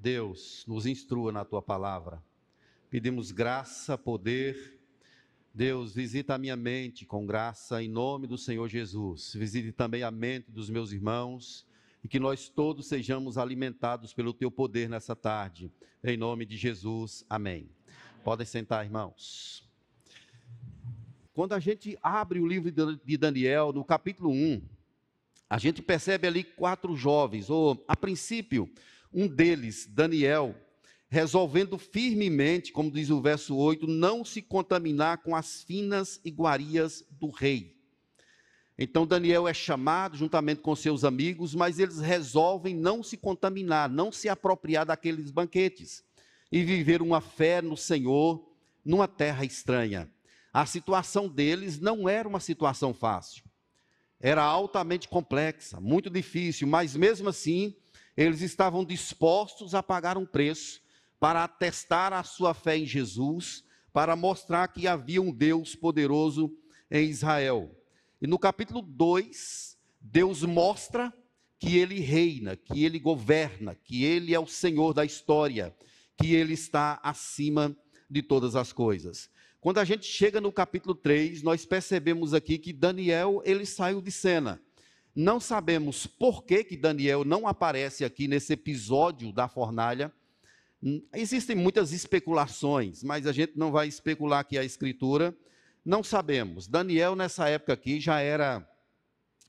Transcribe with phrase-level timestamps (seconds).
[0.00, 2.22] Deus, nos instrua na tua palavra.
[2.88, 4.80] Pedimos graça, poder.
[5.52, 9.34] Deus, visita a minha mente com graça em nome do Senhor Jesus.
[9.34, 11.66] Visite também a mente dos meus irmãos
[12.02, 15.70] e que nós todos sejamos alimentados pelo teu poder nessa tarde.
[16.02, 17.26] Em nome de Jesus.
[17.28, 17.68] Amém.
[18.24, 19.68] Podem sentar, irmãos.
[21.34, 22.72] Quando a gente abre o livro
[23.04, 24.62] de Daniel, no capítulo 1,
[25.50, 28.66] a gente percebe ali quatro jovens, ou a princípio,
[29.12, 30.54] um deles, Daniel,
[31.08, 37.30] resolvendo firmemente, como diz o verso 8, não se contaminar com as finas iguarias do
[37.30, 37.76] rei.
[38.78, 44.10] Então Daniel é chamado juntamente com seus amigos, mas eles resolvem não se contaminar, não
[44.10, 46.02] se apropriar daqueles banquetes
[46.50, 48.48] e viver uma fé no Senhor
[48.84, 50.10] numa terra estranha.
[50.52, 53.50] A situação deles não era uma situação fácil
[54.20, 57.74] era altamente complexa, muito difícil, mas mesmo assim,
[58.16, 60.80] eles estavam dispostos a pagar um preço
[61.18, 66.50] para atestar a sua fé em Jesus, para mostrar que havia um Deus poderoso
[66.90, 67.76] em Israel.
[68.20, 71.12] E no capítulo 2, Deus mostra
[71.58, 75.76] que ele reina, que ele governa, que ele é o Senhor da história,
[76.16, 77.76] que ele está acima
[78.08, 79.30] de todas as coisas.
[79.60, 84.10] Quando a gente chega no capítulo 3, nós percebemos aqui que Daniel, ele saiu de
[84.10, 84.60] cena.
[85.14, 90.12] Não sabemos por que, que Daniel não aparece aqui nesse episódio da fornalha.
[90.82, 95.36] Hum, existem muitas especulações, mas a gente não vai especular aqui a escritura.
[95.84, 96.68] Não sabemos.
[96.68, 98.66] Daniel, nessa época aqui, já era,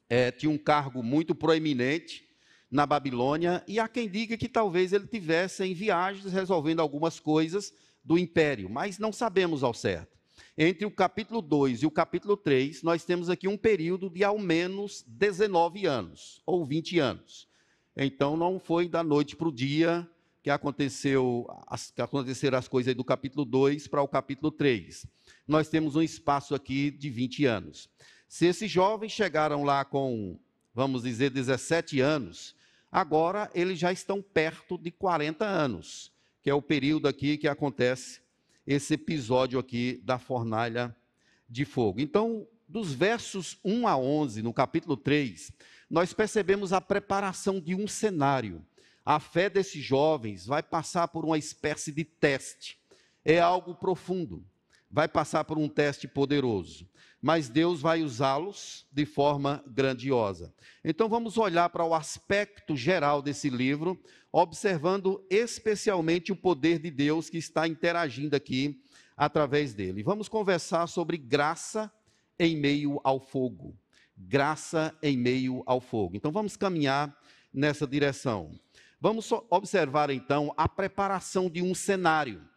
[0.09, 2.27] é, tinha um cargo muito proeminente
[2.71, 7.73] na Babilônia, e há quem diga que talvez ele tivesse em viagens resolvendo algumas coisas
[8.01, 10.20] do império, mas não sabemos ao certo.
[10.57, 14.37] Entre o capítulo 2 e o capítulo 3, nós temos aqui um período de ao
[14.37, 17.47] menos 19 anos, ou 20 anos.
[17.95, 20.07] Então, não foi da noite para o dia
[20.43, 21.47] que, aconteceu,
[21.95, 25.05] que aconteceram as coisas do capítulo 2 para o capítulo 3.
[25.47, 27.89] Nós temos um espaço aqui de 20 anos.
[28.27, 30.37] Se esses jovens chegaram lá com,
[30.73, 32.55] vamos dizer, 17 anos,
[32.91, 36.11] agora eles já estão perto de 40 anos
[36.41, 38.19] que é o período aqui que acontece
[38.65, 40.95] esse episódio aqui da fornalha
[41.49, 41.99] de fogo.
[41.99, 45.51] Então, dos versos 1 a 11, no capítulo 3,
[45.89, 48.65] nós percebemos a preparação de um cenário.
[49.05, 52.79] A fé desses jovens vai passar por uma espécie de teste.
[53.25, 54.45] É algo profundo.
[54.91, 56.87] Vai passar por um teste poderoso.
[57.21, 60.53] Mas Deus vai usá-los de forma grandiosa.
[60.83, 67.29] Então vamos olhar para o aspecto geral desse livro, observando especialmente o poder de Deus
[67.29, 68.83] que está interagindo aqui
[69.15, 70.01] através dele.
[70.01, 71.91] Vamos conversar sobre graça
[72.39, 73.77] em meio ao fogo.
[74.17, 76.15] Graça em meio ao fogo.
[76.15, 77.15] Então vamos caminhar
[77.53, 78.51] nessa direção.
[78.99, 82.50] Vamos observar então a preparação de um cenário.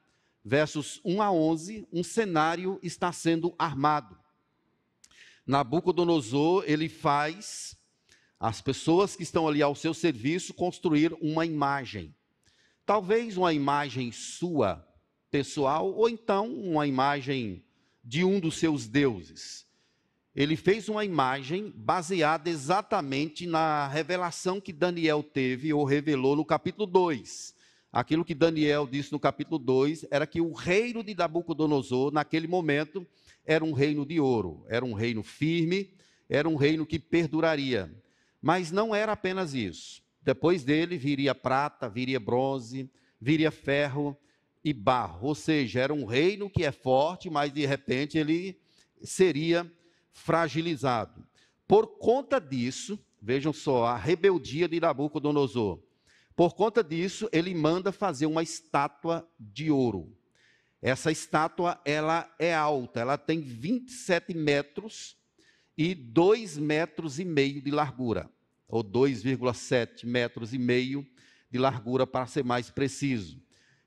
[0.44, 4.18] Versos 1 a 11, um cenário está sendo armado.
[5.46, 7.76] Nabucodonosor, ele faz
[8.38, 12.14] as pessoas que estão ali ao seu serviço construir uma imagem.
[12.84, 14.86] Talvez uma imagem sua,
[15.30, 17.64] pessoal, ou então uma imagem
[18.04, 19.64] de um dos seus deuses.
[20.36, 26.86] Ele fez uma imagem baseada exatamente na revelação que Daniel teve ou revelou no capítulo
[26.86, 27.54] 2.
[27.94, 33.06] Aquilo que Daniel disse no capítulo 2 era que o reino de Nabucodonosor, naquele momento,
[33.46, 35.94] era um reino de ouro, era um reino firme,
[36.28, 37.94] era um reino que perduraria.
[38.42, 40.02] Mas não era apenas isso.
[40.20, 42.90] Depois dele viria prata, viria bronze,
[43.20, 44.18] viria ferro
[44.64, 45.28] e barro.
[45.28, 48.58] Ou seja, era um reino que é forte, mas de repente ele
[49.04, 49.70] seria
[50.10, 51.24] fragilizado.
[51.64, 55.83] Por conta disso, vejam só, a rebeldia de Nabucodonosor.
[56.36, 60.16] Por conta disso, ele manda fazer uma estátua de ouro.
[60.82, 65.16] Essa estátua, ela é alta, ela tem 27 metros
[65.76, 68.30] e 2 metros e meio de largura
[68.68, 71.06] ou 2,7 metros e meio
[71.48, 73.40] de largura, para ser mais preciso.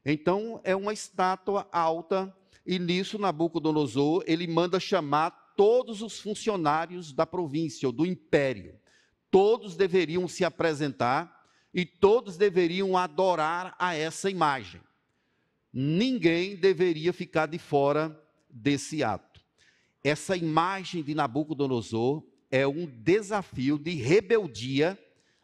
[0.05, 2.33] Então, é uma estátua alta,
[2.65, 8.79] e nisso Nabucodonosor, ele manda chamar todos os funcionários da província, ou do império.
[9.29, 11.36] Todos deveriam se apresentar
[11.73, 14.81] e todos deveriam adorar a essa imagem.
[15.71, 18.19] Ninguém deveria ficar de fora
[18.49, 19.41] desse ato.
[20.03, 24.97] Essa imagem de Nabucodonosor é um desafio de rebeldia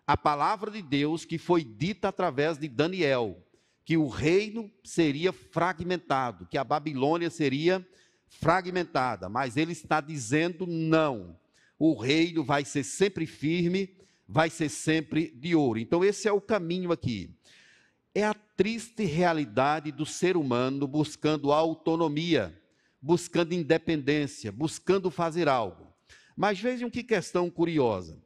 [0.07, 3.37] à palavra de Deus que foi dita através de Daniel,
[3.85, 7.85] que o reino seria fragmentado, que a Babilônia seria
[8.27, 11.37] fragmentada, mas ele está dizendo não.
[11.77, 13.89] O reino vai ser sempre firme,
[14.27, 15.79] vai ser sempre de ouro.
[15.79, 17.29] Então esse é o caminho aqui.
[18.15, 22.55] é a triste realidade do ser humano buscando autonomia,
[23.01, 25.91] buscando independência, buscando fazer algo.
[26.37, 28.21] Mas vejam que questão curiosa.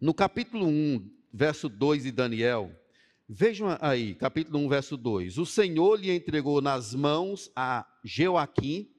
[0.00, 2.74] No capítulo 1, verso 2 de Daniel,
[3.28, 8.90] vejam aí, capítulo 1, verso 2: O Senhor lhe entregou nas mãos a Joaquim,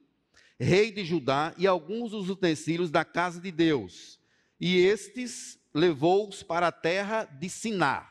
[0.58, 4.20] rei de Judá, e alguns dos utensílios da casa de Deus,
[4.60, 8.10] e estes levou-os para a terra de Siná.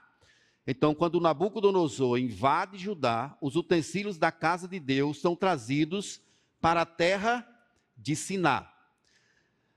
[0.65, 6.21] Então, quando Nabucodonosor invade Judá, os utensílios da casa de Deus são trazidos
[6.59, 7.47] para a terra
[7.97, 8.71] de Siná.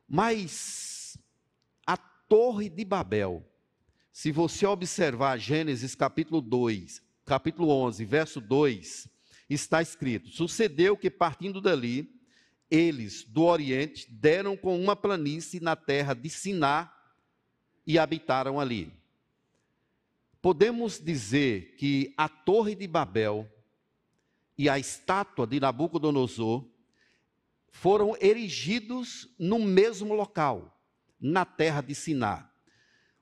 [0.07, 1.17] Mas
[1.87, 3.45] a Torre de Babel,
[4.13, 9.09] se você observar Gênesis capítulo 2, capítulo 11, verso 2,
[9.49, 12.15] está escrito: Sucedeu que partindo dali,
[12.71, 16.93] eles do Oriente deram com uma planície na terra de Siná
[17.87, 18.93] e habitaram ali.
[20.41, 23.51] Podemos dizer que a Torre de Babel
[24.57, 26.65] e a estátua de Nabucodonosor
[27.71, 30.81] foram erigidos no mesmo local,
[31.21, 32.51] na terra de Siná.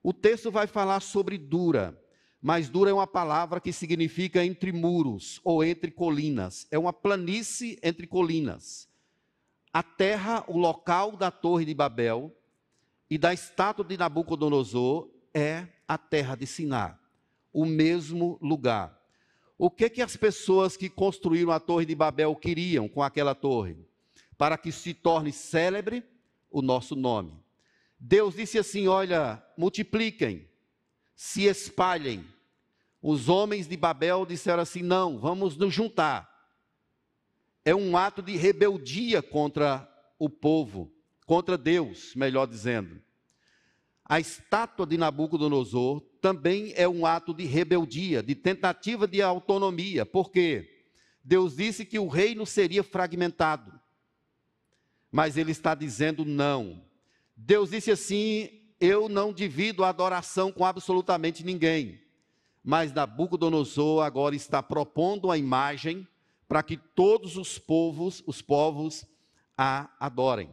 [0.02, 1.98] O texto vai falar sobre Dura,
[2.40, 6.66] mas Dura é uma palavra que significa entre muros ou entre colinas.
[6.72, 8.88] É uma planície entre colinas.
[9.72, 12.36] A terra, o local da Torre de Babel,
[13.12, 16.98] e da estátua de Nabucodonosor é a terra de Siná,
[17.52, 18.98] o mesmo lugar.
[19.58, 23.76] O que que as pessoas que construíram a Torre de Babel queriam com aquela torre?
[24.38, 26.02] Para que se torne célebre
[26.50, 27.38] o nosso nome.
[28.00, 30.48] Deus disse assim: Olha, multipliquem,
[31.14, 32.24] se espalhem.
[33.02, 36.48] Os homens de Babel disseram assim: Não, vamos nos juntar.
[37.62, 39.86] É um ato de rebeldia contra
[40.18, 40.90] o povo
[41.32, 43.00] contra Deus, melhor dizendo.
[44.04, 50.84] A estátua de Nabucodonosor também é um ato de rebeldia, de tentativa de autonomia, porque
[51.24, 53.72] Deus disse que o reino seria fragmentado,
[55.10, 56.84] mas ele está dizendo não.
[57.34, 61.98] Deus disse assim: Eu não divido a adoração com absolutamente ninguém.
[62.62, 66.06] Mas Nabucodonosor agora está propondo a imagem
[66.46, 69.06] para que todos os povos, os povos,
[69.56, 70.52] a adorem.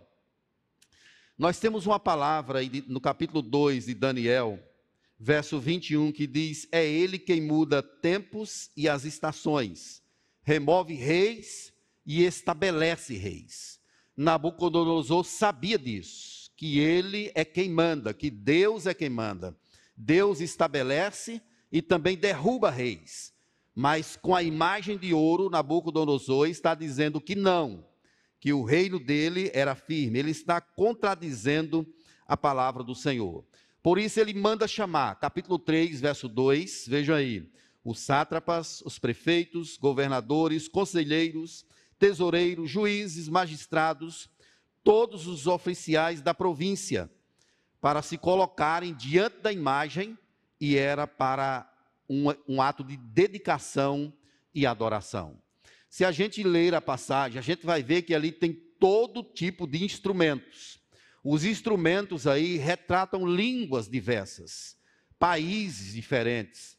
[1.39, 2.59] Nós temos uma palavra
[2.89, 4.59] no capítulo 2 de Daniel,
[5.18, 10.03] verso 21, que diz: É Ele quem muda tempos e as estações,
[10.44, 11.71] remove reis
[12.06, 13.80] e estabelece reis.
[14.18, 19.57] Nabucodonosor sabia disso, que Ele é quem manda, que Deus é quem manda.
[19.95, 23.33] Deus estabelece e também derruba reis.
[23.74, 27.88] Mas com a imagem de ouro, Nabucodonosor está dizendo que não
[28.39, 30.19] que o reino dele era firme.
[30.19, 31.86] Ele está contradizendo
[32.25, 33.45] a palavra do Senhor.
[33.81, 37.50] Por isso ele manda chamar, capítulo 3, verso 2, vejam aí,
[37.83, 41.65] os sátrapas, os prefeitos, governadores, conselheiros,
[41.97, 44.30] tesoureiros, juízes, magistrados,
[44.83, 47.09] todos os oficiais da província,
[47.81, 50.18] para se colocarem diante da imagem,
[50.59, 51.71] e era para
[52.09, 54.13] um, um ato de dedicação
[54.53, 55.42] e adoração.
[55.89, 59.65] Se a gente ler a passagem, a gente vai ver que ali tem todo tipo
[59.65, 60.80] de instrumentos.
[61.24, 64.77] Os instrumentos aí retratam línguas diversas,
[65.18, 66.77] países diferentes,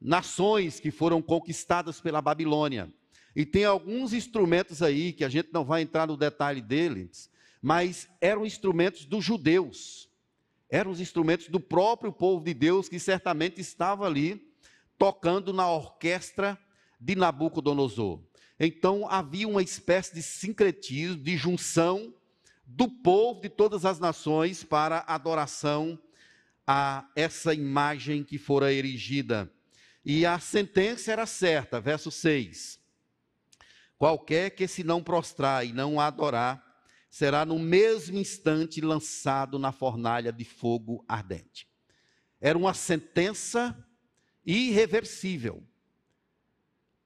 [0.00, 2.92] nações que foram conquistadas pela Babilônia.
[3.34, 7.30] E tem alguns instrumentos aí que a gente não vai entrar no detalhe deles,
[7.62, 10.08] mas eram instrumentos dos judeus.
[10.68, 14.52] Eram os instrumentos do próprio povo de Deus que certamente estava ali
[14.98, 16.58] tocando na orquestra
[17.00, 18.20] de Nabucodonosor.
[18.62, 22.14] Então havia uma espécie de sincretismo, de junção
[22.66, 25.98] do povo de todas as nações para adoração
[26.66, 29.50] a essa imagem que fora erigida.
[30.04, 32.78] E a sentença era certa, verso 6.
[33.96, 36.62] Qualquer que se não prostrar e não adorar,
[37.08, 41.66] será no mesmo instante lançado na fornalha de fogo ardente.
[42.38, 43.74] Era uma sentença
[44.44, 45.66] irreversível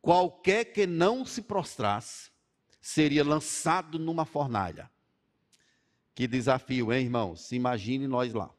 [0.05, 2.31] qualquer que não se prostrasse
[2.79, 4.91] seria lançado numa fornalha.
[6.15, 7.41] Que desafio, hein, irmãos?
[7.41, 8.51] Se imagine nós lá.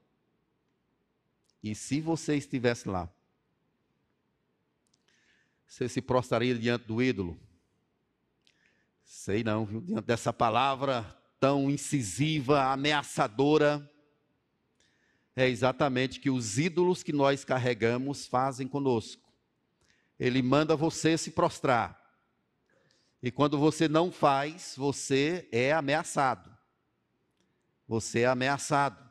[1.62, 3.08] E se você estivesse lá,
[5.68, 7.40] você se prostraria diante do ídolo?
[9.04, 9.82] Sei não, viu?
[9.82, 11.04] Diante dessa palavra
[11.40, 13.88] tão incisiva, ameaçadora,
[15.36, 19.25] é exatamente que os ídolos que nós carregamos fazem conosco
[20.20, 22.02] ele manda você se prostrar.
[23.22, 26.56] E quando você não faz, você é ameaçado.
[27.88, 29.04] Você é ameaçado.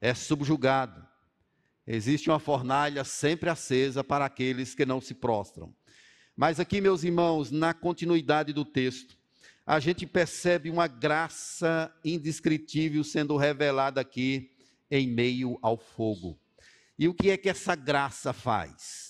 [0.00, 1.06] É subjugado.
[1.86, 5.74] Existe uma fornalha sempre acesa para aqueles que não se prostram.
[6.36, 9.16] Mas aqui, meus irmãos, na continuidade do texto,
[9.64, 14.50] a gente percebe uma graça indescritível sendo revelada aqui
[14.90, 16.38] em meio ao fogo.
[16.98, 19.05] E o que é que essa graça faz?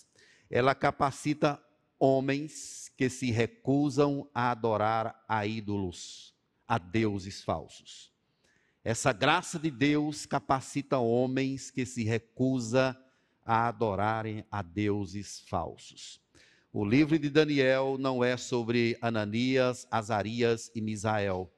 [0.51, 1.63] Ela capacita
[1.99, 6.35] homens que se recusam a adorar a ídolos,
[6.67, 8.13] a deuses falsos.
[8.85, 12.95] Essa graça de Deus capacita homens que se recusam
[13.45, 16.21] a adorarem a deuses falsos.
[16.73, 21.51] O livro de Daniel não é sobre Ananias, Azarias e Misael.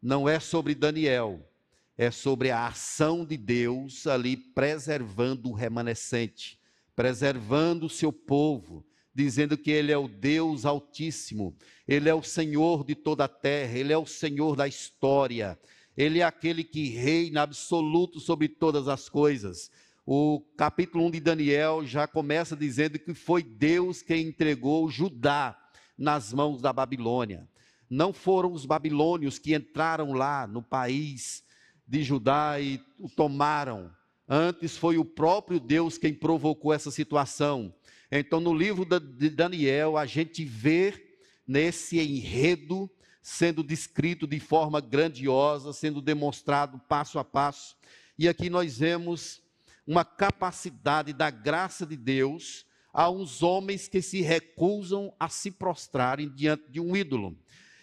[0.00, 1.48] Não é sobre Daniel.
[1.96, 6.57] É sobre a ação de Deus ali preservando o remanescente,
[6.98, 12.84] preservando o seu povo, dizendo que Ele é o Deus Altíssimo, Ele é o Senhor
[12.84, 15.56] de toda a terra, Ele é o Senhor da história,
[15.96, 19.70] Ele é aquele que reina absoluto sobre todas as coisas.
[20.04, 25.56] O capítulo 1 de Daniel já começa dizendo que foi Deus quem entregou Judá
[25.96, 27.48] nas mãos da Babilônia.
[27.88, 31.44] Não foram os babilônios que entraram lá no país
[31.86, 33.96] de Judá e o tomaram.
[34.28, 37.74] Antes foi o próprio Deus quem provocou essa situação.
[38.10, 42.90] Então, no livro de Daniel, a gente vê nesse enredo
[43.22, 47.76] sendo descrito de forma grandiosa, sendo demonstrado passo a passo.
[48.18, 49.42] E aqui nós vemos
[49.86, 56.28] uma capacidade da graça de Deus a uns homens que se recusam a se prostrarem
[56.28, 57.38] diante de um ídolo.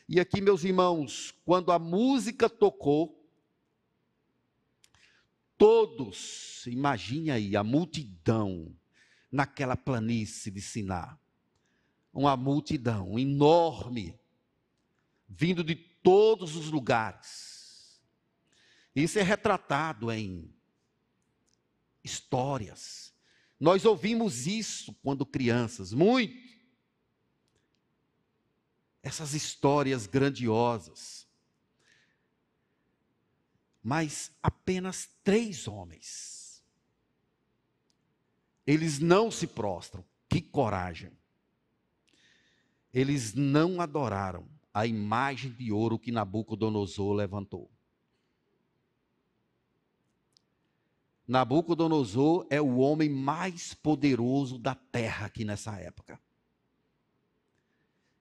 [0.08, 3.25] E aqui, meus irmãos, quando a música tocou,
[5.58, 8.76] todos, imagine aí, a multidão,
[9.32, 11.18] naquela planície de Siná.
[12.14, 14.18] Uma multidão enorme,
[15.28, 18.02] vindo de todos os lugares.
[18.96, 20.54] Isso é retratado em
[22.02, 23.14] histórias.
[23.60, 26.34] Nós ouvimos isso quando crianças, muito.
[29.04, 31.28] Essas histórias grandiosas.
[33.88, 36.36] Mas apenas três homens
[38.66, 40.04] eles não se prostram.
[40.28, 41.12] Que coragem!
[42.92, 47.70] Eles não adoraram a imagem de ouro que Nabucodonosor levantou.
[51.28, 56.20] Nabucodonosor é o homem mais poderoso da terra aqui nessa época.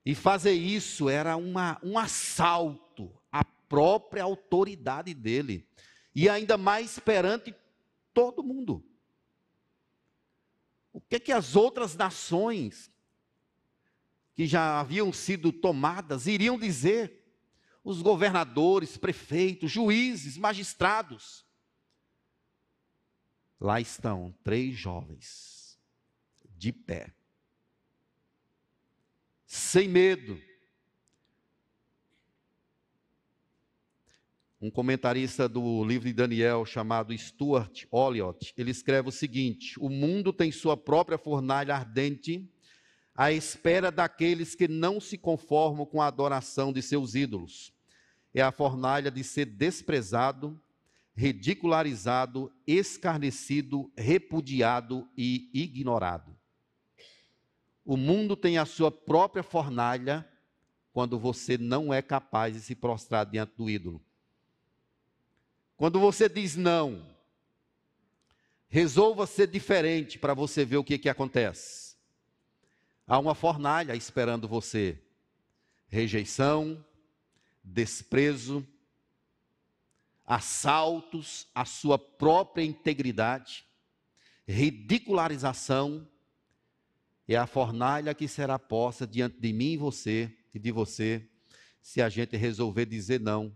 [0.05, 2.84] E fazer isso era uma, um assalto
[3.67, 5.67] própria autoridade dele.
[6.13, 7.53] E ainda mais perante
[8.13, 8.83] todo mundo
[10.95, 12.89] o que que as outras nações
[14.33, 17.21] que já haviam sido tomadas iriam dizer?
[17.83, 21.45] Os governadores, prefeitos, juízes, magistrados.
[23.59, 25.77] Lá estão três jovens,
[26.45, 27.13] de pé,
[29.45, 30.41] sem medo,
[34.65, 40.33] um comentarista do livro de Daniel chamado Stuart Olliott, ele escreve o seguinte: O mundo
[40.33, 42.51] tem sua própria fornalha ardente
[43.13, 47.71] à espera daqueles que não se conformam com a adoração de seus ídolos.
[48.33, 50.59] É a fornalha de ser desprezado,
[51.15, 56.35] ridicularizado, escarnecido, repudiado e ignorado.
[57.85, 60.27] O mundo tem a sua própria fornalha
[60.91, 64.01] quando você não é capaz de se prostrar diante do ídolo.
[65.77, 67.05] Quando você diz não,
[68.67, 71.95] resolva ser diferente para você ver o que, que acontece.
[73.05, 74.97] Há uma fornalha esperando você.
[75.87, 76.83] Rejeição,
[77.63, 78.65] desprezo,
[80.25, 83.65] assaltos à sua própria integridade,
[84.47, 86.07] ridicularização,
[87.27, 91.27] é a fornalha que será posta diante de mim e você e de você,
[91.81, 93.55] se a gente resolver dizer não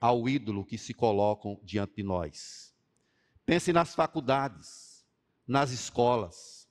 [0.00, 2.74] ao ídolo que se colocam diante de nós.
[3.44, 5.04] Pense nas faculdades,
[5.46, 6.68] nas escolas,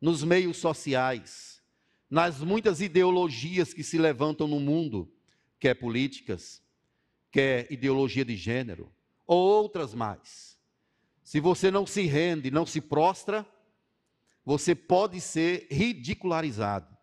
[0.00, 1.62] nos meios sociais,
[2.08, 5.12] nas muitas ideologias que se levantam no mundo,
[5.58, 6.62] quer políticas,
[7.30, 8.92] quer ideologia de gênero,
[9.26, 10.58] ou outras mais.
[11.24, 13.46] Se você não se rende, não se prostra,
[14.44, 16.96] você pode ser ridicularizado.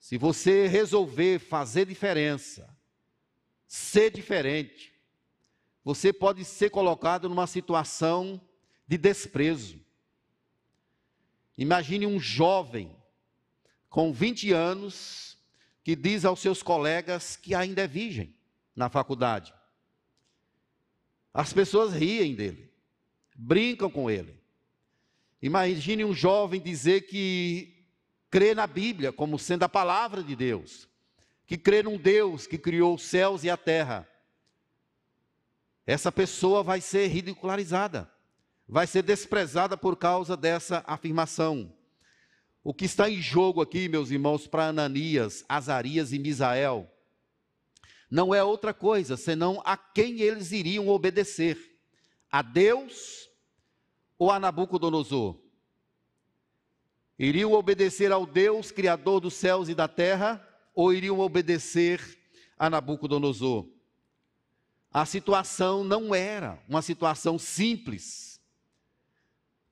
[0.00, 2.73] Se você resolver fazer diferença,
[3.66, 4.92] ser diferente.
[5.84, 8.40] Você pode ser colocado numa situação
[8.86, 9.80] de desprezo.
[11.56, 12.94] Imagine um jovem
[13.88, 15.38] com 20 anos
[15.82, 18.34] que diz aos seus colegas que ainda é virgem
[18.74, 19.54] na faculdade.
[21.32, 22.72] As pessoas riem dele.
[23.36, 24.40] brincam com ele.
[25.42, 27.84] Imagine um jovem dizer que
[28.30, 30.88] crê na Bíblia como sendo a palavra de Deus,
[31.46, 34.08] que crê num Deus que criou os céus e a terra.
[35.86, 38.10] Essa pessoa vai ser ridicularizada,
[38.66, 41.72] vai ser desprezada por causa dessa afirmação.
[42.62, 46.90] O que está em jogo aqui, meus irmãos, para Ananias, Azarias e Misael,
[48.10, 51.58] não é outra coisa senão a quem eles iriam obedecer:
[52.30, 53.28] a Deus
[54.18, 55.38] ou a Nabucodonosor?
[57.18, 60.42] Iriam obedecer ao Deus, Criador dos céus e da terra,
[60.74, 62.00] ou iriam obedecer
[62.58, 63.66] a Nabucodonosor?
[64.90, 68.34] A situação não era uma situação simples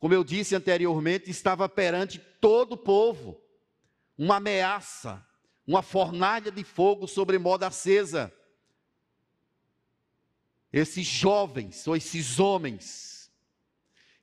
[0.03, 3.41] como eu disse anteriormente, estava perante todo o povo
[4.19, 5.25] uma ameaça,
[5.65, 8.35] uma fornalha de fogo sobre moda acesa.
[10.73, 13.31] Esses jovens, ou esses homens,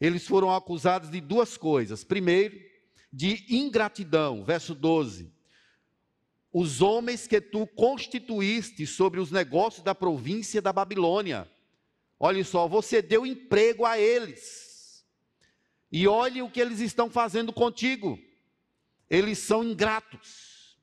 [0.01, 2.03] eles foram acusados de duas coisas.
[2.03, 2.59] Primeiro,
[3.09, 5.31] de ingratidão, verso 12.
[6.51, 11.49] Os homens que tu constituíste sobre os negócios da província da Babilônia.
[12.19, 14.69] Olha só, você deu emprego a eles
[15.91, 18.19] e olhe o que eles estão fazendo contigo.
[19.09, 20.77] Eles são ingratos.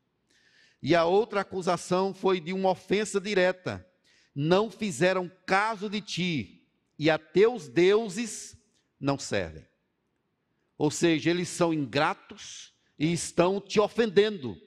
[0.82, 3.86] E a outra acusação foi de uma ofensa direta.
[4.34, 6.68] Não fizeram caso de ti,
[6.98, 8.56] e a teus deuses
[9.00, 9.66] não servem.
[10.76, 14.60] Ou seja, eles são ingratos e estão te ofendendo.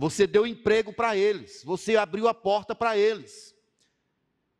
[0.00, 3.54] Você deu emprego para eles, você abriu a porta para eles.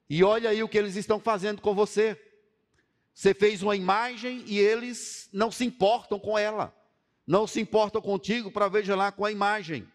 [0.07, 2.21] E olha aí o que eles estão fazendo com você.
[3.15, 6.77] Você fez uma imagem e eles não se importam com ela.
[7.27, 9.91] Não se importam contigo para veja lá com a imagem.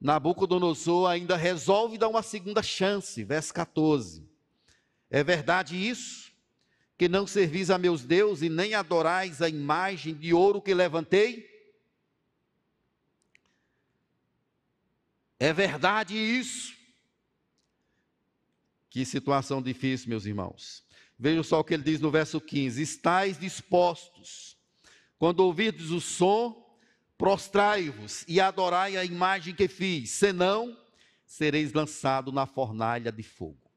[0.00, 4.24] Nabucodonosor ainda resolve dar uma segunda chance, verso 14.
[5.10, 6.30] É verdade isso?
[6.96, 11.49] Que não servis a meus deuses e nem adorais a imagem de ouro que levantei?
[15.40, 16.76] É verdade isso?
[18.90, 20.84] Que situação difícil, meus irmãos.
[21.18, 24.58] Vejam só o que ele diz no verso 15: Estais dispostos,
[25.18, 26.78] quando ouvirdes o som,
[27.16, 30.76] prostrai-vos e adorai a imagem que fiz, senão
[31.24, 33.70] sereis lançado na fornalha de fogo.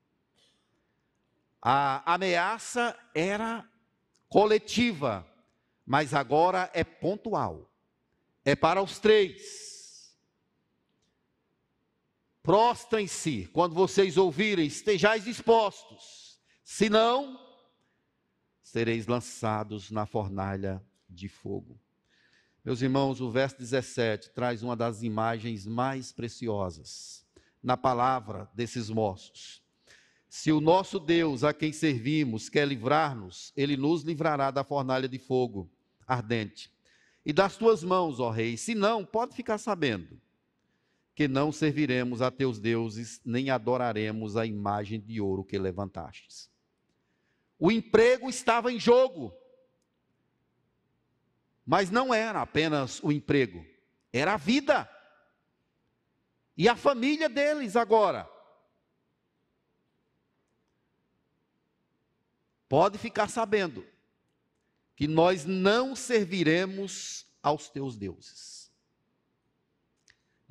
[1.62, 3.66] A ameaça era
[4.28, 5.26] coletiva,
[5.86, 7.72] mas agora é pontual.
[8.44, 9.73] É para os três.
[12.44, 17.40] Prostrem-se quando vocês ouvirem, estejais dispostos senão
[18.62, 21.80] sereis lançados na fornalha de fogo.
[22.66, 27.26] Meus irmãos, o verso 17 traz uma das imagens mais preciosas
[27.62, 29.64] na palavra desses moços.
[30.28, 35.18] Se o nosso Deus, a quem servimos, quer livrar-nos, ele nos livrará da fornalha de
[35.18, 35.72] fogo
[36.06, 36.70] ardente
[37.26, 38.58] e das tuas mãos, ó rei.
[38.58, 40.20] Se não, pode ficar sabendo
[41.16, 46.50] que não serviremos a teus deuses, nem adoraremos a imagem de ouro que levantastes.
[47.60, 49.34] O emprego estava em jogo.
[51.66, 53.66] Mas não era apenas o emprego,
[54.12, 54.90] era a vida.
[56.58, 58.30] E a família deles agora.
[62.68, 63.86] Pode ficar sabendo
[64.96, 68.63] que nós não serviremos aos teus deuses.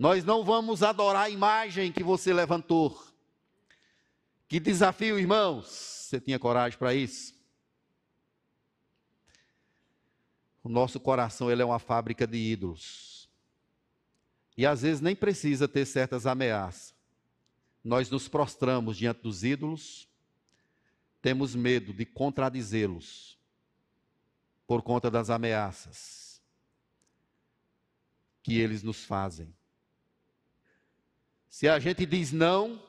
[0.03, 3.01] Nós não vamos adorar a imagem que você levantou.
[4.49, 7.33] Que desafio, irmãos você tinha coragem para isso?
[10.61, 13.31] O nosso coração ele é uma fábrica de ídolos.
[14.57, 16.93] E às vezes nem precisa ter certas ameaças.
[17.85, 20.09] Nós nos prostramos diante dos ídolos,
[21.23, 23.39] temos medo de contradizê-los
[24.67, 26.43] por conta das ameaças
[28.43, 29.55] que eles nos fazem.
[31.53, 32.83] Se a gente diz não,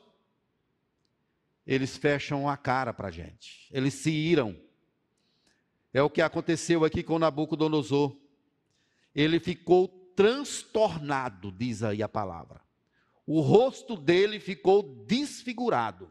[1.66, 4.58] eles fecham a cara para a gente, eles se iram.
[5.92, 8.16] É o que aconteceu aqui com Nabucodonosor.
[9.14, 12.62] Ele ficou transtornado, diz aí a palavra.
[13.26, 16.10] O rosto dele ficou desfigurado.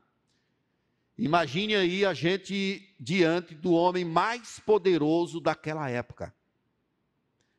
[1.18, 6.32] Imagine aí a gente diante do homem mais poderoso daquela época.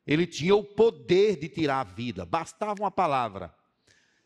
[0.07, 3.53] Ele tinha o poder de tirar a vida, bastava uma palavra.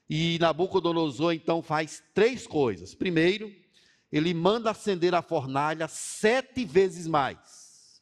[0.10, 2.96] E Nabucodonosor então faz três coisas.
[2.96, 3.54] Primeiro,
[4.12, 8.02] ele manda acender a fornalha sete vezes mais.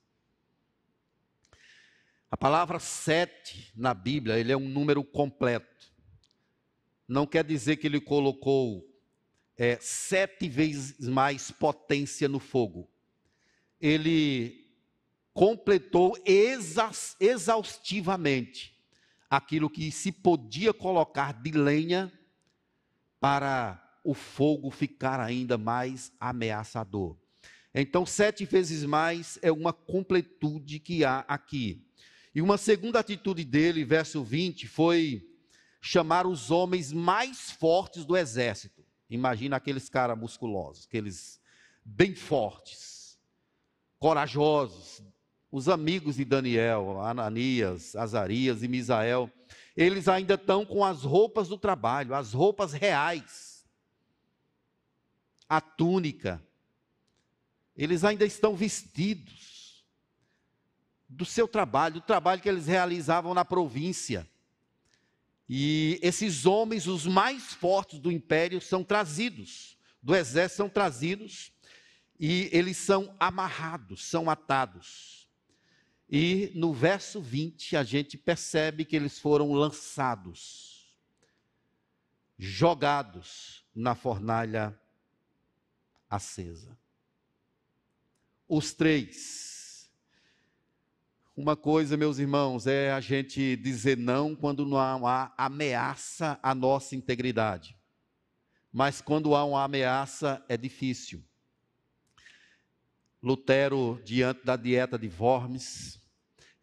[2.32, 5.92] A palavra sete na Bíblia, ele é um número completo.
[7.08, 8.86] Não quer dizer que ele colocou
[9.58, 12.90] é, sete vezes mais potência no fogo.
[13.80, 14.66] ele
[15.34, 16.18] completou
[17.20, 18.77] exaustivamente
[19.30, 22.12] aquilo que se podia colocar de lenha
[23.20, 27.18] para o fogo ficar ainda mais ameaçador.
[27.74, 31.86] Então, sete vezes mais é uma completude que há aqui.
[32.34, 35.28] E uma segunda atitude dele, verso 20, foi
[35.82, 38.86] chamar os homens mais fortes do exército.
[39.10, 41.42] Imagina aqueles caras musculosos, aqueles
[41.84, 43.18] bem fortes,
[44.00, 45.04] corajosos,
[45.52, 49.32] os amigos de Daniel, Ananias, Azarias e Misael,
[49.76, 53.66] eles ainda estão com as roupas do trabalho, as roupas reais,
[55.48, 56.44] a túnica,
[57.76, 59.86] eles ainda estão vestidos
[61.08, 64.28] do seu trabalho, do trabalho que eles realizavam na província.
[65.48, 71.52] E esses homens, os mais fortes do império, são trazidos, do exército são trazidos,
[72.20, 75.17] e eles são amarrados, são atados.
[76.10, 80.96] E no verso 20 a gente percebe que eles foram lançados,
[82.38, 84.80] jogados na fornalha
[86.10, 86.78] acesa.
[88.48, 89.92] Os três.
[91.36, 96.96] Uma coisa, meus irmãos, é a gente dizer não quando não há ameaça à nossa
[96.96, 97.78] integridade.
[98.72, 101.24] Mas quando há uma ameaça, é difícil.
[103.28, 106.00] Lutero, diante da dieta de Worms,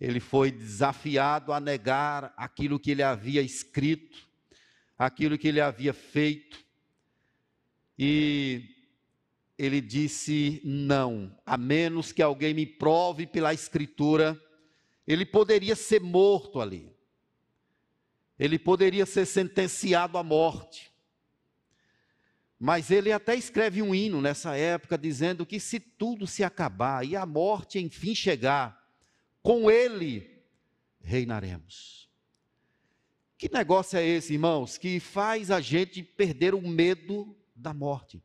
[0.01, 4.27] ele foi desafiado a negar aquilo que ele havia escrito,
[4.97, 6.65] aquilo que ele havia feito.
[7.99, 8.63] E
[9.59, 14.41] ele disse não, a menos que alguém me prove pela Escritura,
[15.07, 16.91] ele poderia ser morto ali,
[18.39, 20.94] ele poderia ser sentenciado à morte.
[22.59, 27.17] Mas ele até escreve um hino nessa época dizendo que se tudo se acabar e
[27.17, 28.83] a morte enfim chegar,
[29.43, 30.43] com ele
[31.01, 32.09] reinaremos.
[33.37, 38.23] Que negócio é esse, irmãos, que faz a gente perder o medo da morte?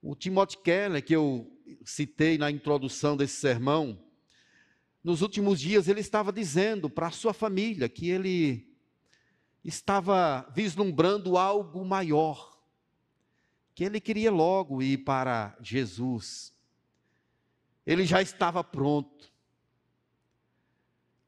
[0.00, 1.52] O Timothy Keller, que eu
[1.84, 4.02] citei na introdução desse sermão,
[5.04, 8.71] nos últimos dias ele estava dizendo para a sua família que ele
[9.64, 12.58] estava vislumbrando algo maior,
[13.74, 16.54] que ele queria logo ir para Jesus.
[17.86, 19.32] Ele já estava pronto.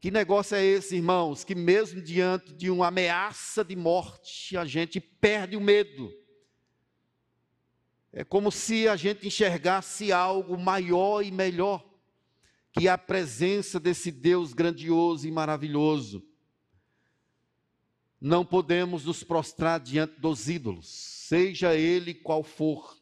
[0.01, 1.45] Que negócio é esse, irmãos?
[1.45, 6.13] Que mesmo diante de uma ameaça de morte, a gente perde o medo
[8.17, 11.85] é como se a gente enxergasse algo maior e melhor,
[12.73, 16.25] que a presença desse Deus grandioso e maravilhoso.
[18.25, 22.97] Não podemos nos prostrar diante dos ídolos, seja ele qual for.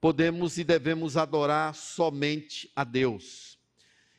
[0.00, 3.60] Podemos e devemos adorar somente a Deus.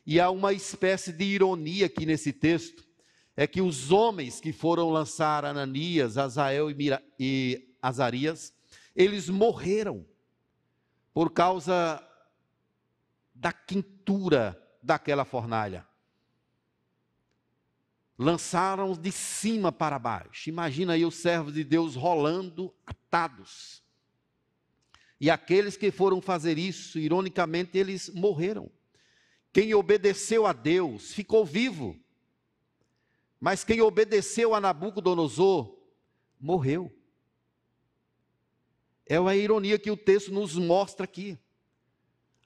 [0.06, 2.82] E há uma espécie de ironia aqui nesse texto,
[3.36, 8.54] é que os homens que foram lançar Ananias, Azael e, Mira, e Azarias,
[8.96, 10.02] eles morreram
[11.12, 12.02] por causa
[13.34, 15.86] da quintura daquela fornalha.
[18.22, 20.48] Lançaram de cima para baixo.
[20.48, 23.82] Imagina aí os servos de Deus rolando atados.
[25.20, 28.70] E aqueles que foram fazer isso, ironicamente, eles morreram.
[29.52, 31.98] Quem obedeceu a Deus ficou vivo.
[33.40, 35.76] Mas quem obedeceu a Nabucodonosor
[36.38, 36.96] morreu.
[39.04, 41.36] É uma ironia que o texto nos mostra aqui.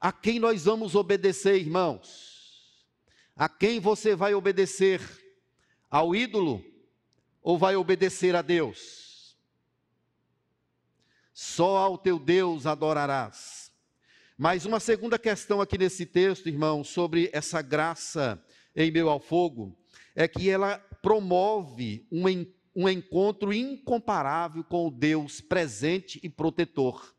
[0.01, 2.87] A quem nós vamos obedecer, irmãos?
[3.37, 5.26] A quem você vai obedecer?
[5.91, 6.65] Ao ídolo
[7.43, 9.37] ou vai obedecer a Deus?
[11.33, 13.73] Só ao teu Deus adorarás.
[14.37, 18.43] Mas uma segunda questão aqui nesse texto, irmão, sobre essa graça
[18.75, 19.77] em meio ao fogo,
[20.15, 27.17] é que ela promove um encontro um encontro incomparável com o Deus presente e protetor.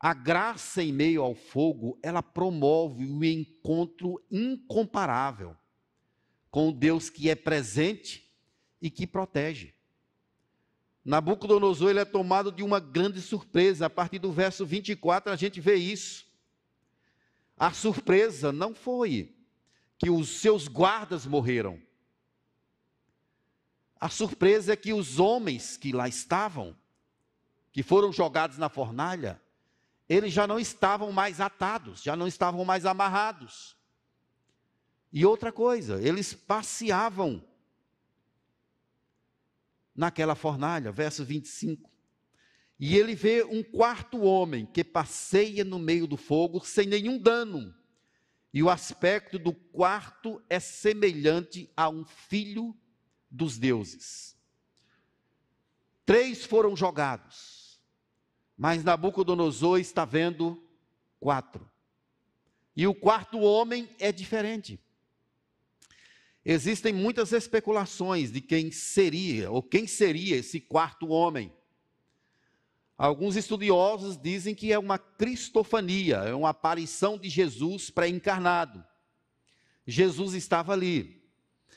[0.00, 5.56] A graça em meio ao fogo, ela promove um encontro incomparável
[6.50, 8.30] com o Deus que é presente
[8.80, 9.74] e que protege.
[11.04, 13.86] Nabucodonosor ele é tomado de uma grande surpresa.
[13.86, 16.26] A partir do verso 24 a gente vê isso.
[17.56, 19.34] A surpresa não foi
[19.96, 21.80] que os seus guardas morreram.
[23.98, 26.76] A surpresa é que os homens que lá estavam,
[27.72, 29.40] que foram jogados na fornalha,
[30.08, 33.77] eles já não estavam mais atados, já não estavam mais amarrados.
[35.12, 37.42] E outra coisa, eles passeavam
[39.94, 41.90] naquela fornalha, verso 25.
[42.78, 47.74] E ele vê um quarto homem que passeia no meio do fogo sem nenhum dano.
[48.52, 52.76] E o aspecto do quarto é semelhante a um filho
[53.30, 54.36] dos deuses.
[56.06, 57.80] Três foram jogados,
[58.56, 60.62] mas Nabucodonosor está vendo
[61.20, 61.68] quatro.
[62.74, 64.80] E o quarto homem é diferente.
[66.50, 71.52] Existem muitas especulações de quem seria, ou quem seria esse quarto homem.
[72.96, 78.82] Alguns estudiosos dizem que é uma cristofania, é uma aparição de Jesus pré-encarnado.
[79.86, 81.22] Jesus estava ali.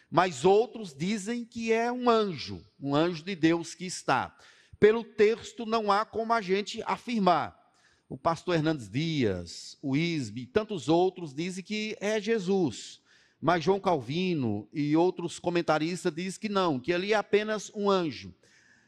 [0.10, 4.34] Mas outros dizem que é um anjo, um anjo de Deus que está.
[4.80, 7.60] Pelo texto não há como a gente afirmar.
[8.08, 13.01] O pastor Hernandes Dias, o Isbe e tantos outros dizem que é Jesus.
[13.42, 18.34] Mas João Calvino e outros comentaristas dizem que não, que ali é apenas um anjo.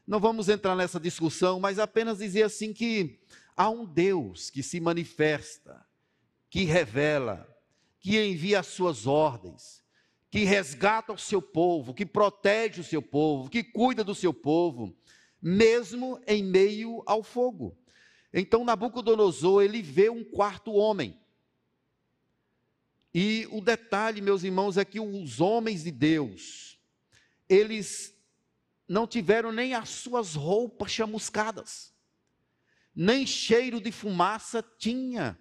[0.06, 3.20] Não vamos entrar nessa discussão, mas apenas dizer assim que
[3.58, 5.84] há um Deus que se manifesta,
[6.50, 7.50] que revela,
[8.00, 9.82] que envia as suas ordens,
[10.30, 14.96] que resgata o seu povo, que protege o seu povo, que cuida do seu povo,
[15.42, 17.76] mesmo em meio ao fogo.
[18.34, 21.20] Então Nabucodonosor, ele vê um quarto homem.
[23.14, 26.80] E o detalhe, meus irmãos, é que os homens de Deus,
[27.48, 28.14] eles
[28.88, 31.94] não tiveram nem as suas roupas chamuscadas,
[32.96, 35.38] nem cheiro de fumaça tinha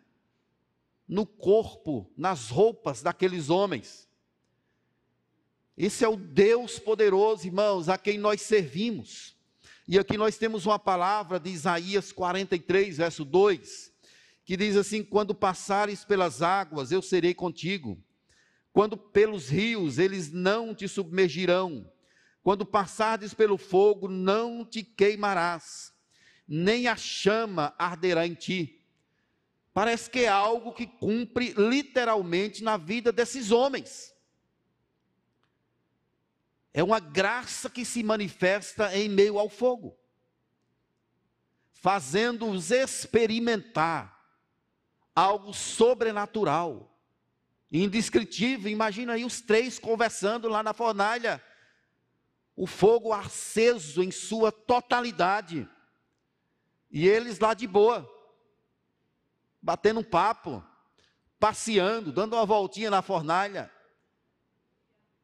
[1.08, 4.08] no corpo, nas roupas daqueles homens.
[5.76, 9.34] Esse é o Deus poderoso, irmãos, a quem nós servimos.
[9.88, 13.91] E aqui nós temos uma palavra de Isaías 43, verso 2,
[14.44, 18.02] que diz assim: Quando passares pelas águas, eu serei contigo.
[18.72, 21.90] Quando pelos rios, eles não te submergirão.
[22.42, 25.92] Quando passares pelo fogo, não te queimarás,
[26.48, 28.80] nem a chama arderá em ti.
[29.72, 34.12] Parece que é algo que cumpre literalmente na vida desses homens.
[36.74, 39.96] É uma graça que se manifesta em meio ao fogo,
[41.72, 44.21] fazendo-os experimentar
[45.14, 46.96] algo sobrenatural,
[47.70, 48.70] indescritível.
[48.70, 51.42] Imagina aí os três conversando lá na fornalha
[52.54, 55.68] o fogo aceso em sua totalidade.
[56.90, 58.08] E eles lá de boa,
[59.60, 60.62] batendo um papo,
[61.38, 63.72] passeando, dando uma voltinha na fornalha.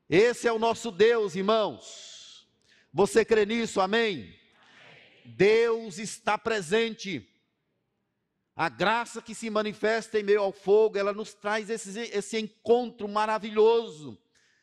[0.08, 2.48] Esse é o nosso Deus, irmãos.
[2.92, 3.80] Você crê nisso?
[3.80, 4.34] Amém?
[5.24, 7.28] Deus está presente.
[8.58, 13.08] A graça que se manifesta em meio ao fogo, ela nos traz esse, esse encontro
[13.08, 14.18] maravilhoso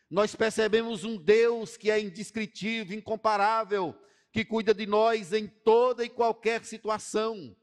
[0.10, 3.94] nós percebemos um Deus que é indescritível, incomparável,
[4.32, 7.56] que cuida de nós em toda e qualquer situação.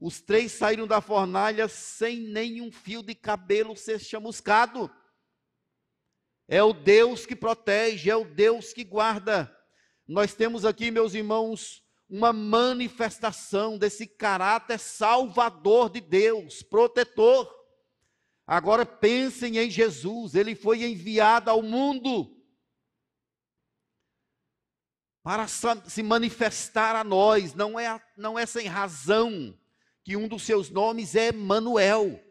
[0.00, 4.90] Os três saíram da fornalha sem nenhum fio de cabelo ser chamuscado.
[6.48, 9.54] É o Deus que protege, é o Deus que guarda.
[10.08, 17.52] Nós temos aqui, meus irmãos, uma manifestação desse caráter salvador de Deus, protetor.
[18.46, 22.32] Agora pensem em Jesus, ele foi enviado ao mundo
[25.26, 29.58] para se manifestar a nós, não é, não é sem razão
[30.04, 32.22] que um dos seus nomes é Manuel,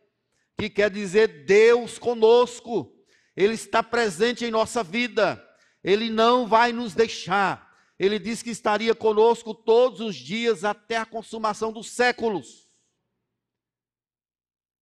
[0.58, 2.96] que quer dizer Deus conosco.
[3.36, 5.46] Ele está presente em nossa vida.
[5.84, 7.65] Ele não vai nos deixar.
[7.98, 12.66] Ele diz que estaria conosco todos os dias até a consumação dos séculos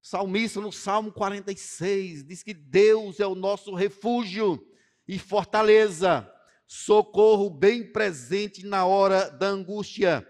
[0.03, 4.61] salmista no Salmo 46 diz que Deus é o nosso refúgio
[5.07, 6.29] e fortaleza,
[6.67, 10.27] socorro bem presente na hora da angústia.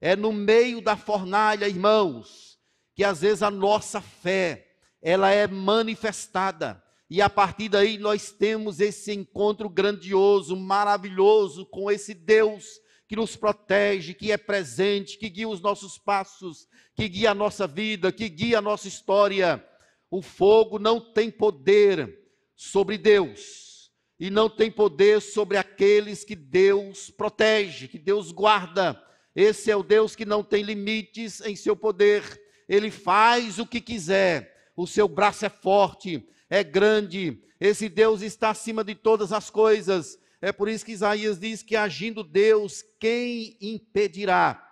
[0.00, 2.58] É no meio da fornalha, irmãos,
[2.94, 4.66] que às vezes a nossa fé,
[5.00, 6.82] ela é manifestada.
[7.14, 13.36] E a partir daí nós temos esse encontro grandioso, maravilhoso com esse Deus que nos
[13.36, 18.30] protege, que é presente, que guia os nossos passos, que guia a nossa vida, que
[18.30, 19.62] guia a nossa história.
[20.10, 22.18] O fogo não tem poder
[22.56, 28.98] sobre Deus e não tem poder sobre aqueles que Deus protege, que Deus guarda.
[29.36, 32.40] Esse é o Deus que não tem limites em seu poder.
[32.66, 34.72] Ele faz o que quiser.
[34.74, 37.42] O seu braço é forte, é grande.
[37.58, 40.18] Esse Deus está acima de todas as coisas.
[40.38, 44.62] É por isso que Isaías diz que agindo Deus, quem impedirá?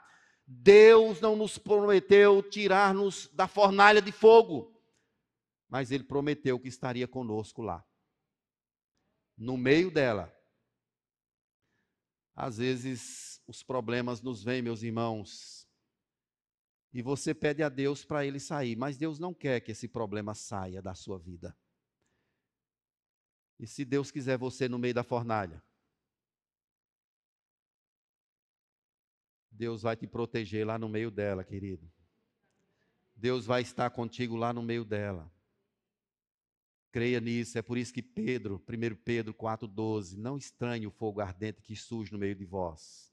[0.46, 4.78] Deus não nos prometeu tirar-nos da fornalha de fogo,
[5.70, 7.82] mas Ele prometeu que estaria conosco lá,
[9.38, 10.30] no meio dela.
[12.34, 15.66] Às vezes os problemas nos vêm, meus irmãos,
[16.92, 20.34] E você pede a Deus para ele sair, mas Deus não quer que esse problema
[20.34, 21.56] saia da sua vida.
[23.60, 25.62] E se Deus quiser você no meio da fornalha?
[29.50, 31.92] Deus vai te proteger lá no meio dela, querido.
[33.14, 35.30] Deus vai estar contigo lá no meio dela.
[36.90, 41.60] Creia nisso, é por isso que Pedro, 1 Pedro 4,12, não estranhe o fogo ardente
[41.60, 43.12] que surge no meio de vós.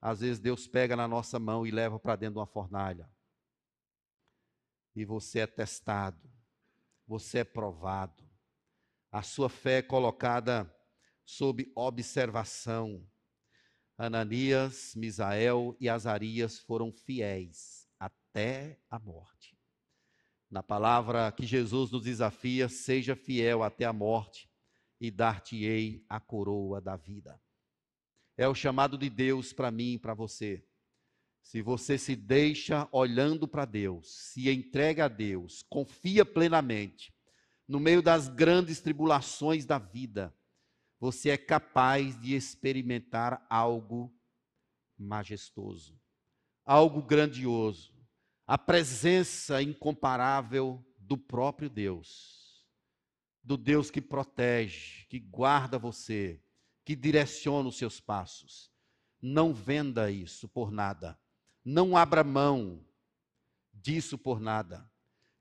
[0.00, 3.08] Às vezes Deus pega na nossa mão e leva para dentro de uma fornalha.
[4.96, 6.28] E você é testado,
[7.06, 8.25] você é provado,
[9.10, 10.72] a sua fé é colocada
[11.24, 13.06] sob observação.
[13.98, 19.56] Ananias, Misael e Azarias foram fiéis até a morte.
[20.50, 24.50] Na palavra que Jesus nos desafia, seja fiel até a morte
[25.00, 27.40] e dar-te-ei a coroa da vida.
[28.36, 30.64] É o chamado de Deus para mim e para você.
[31.42, 37.14] Se você se deixa olhando para Deus, se entrega a Deus, confia plenamente,
[37.68, 40.34] no meio das grandes tribulações da vida,
[40.98, 44.14] você é capaz de experimentar algo
[44.96, 46.00] majestoso,
[46.64, 47.92] algo grandioso,
[48.46, 52.66] a presença incomparável do próprio Deus,
[53.42, 56.40] do Deus que protege, que guarda você,
[56.84, 58.70] que direciona os seus passos.
[59.20, 61.18] Não venda isso por nada.
[61.64, 62.84] Não abra mão
[63.72, 64.88] disso por nada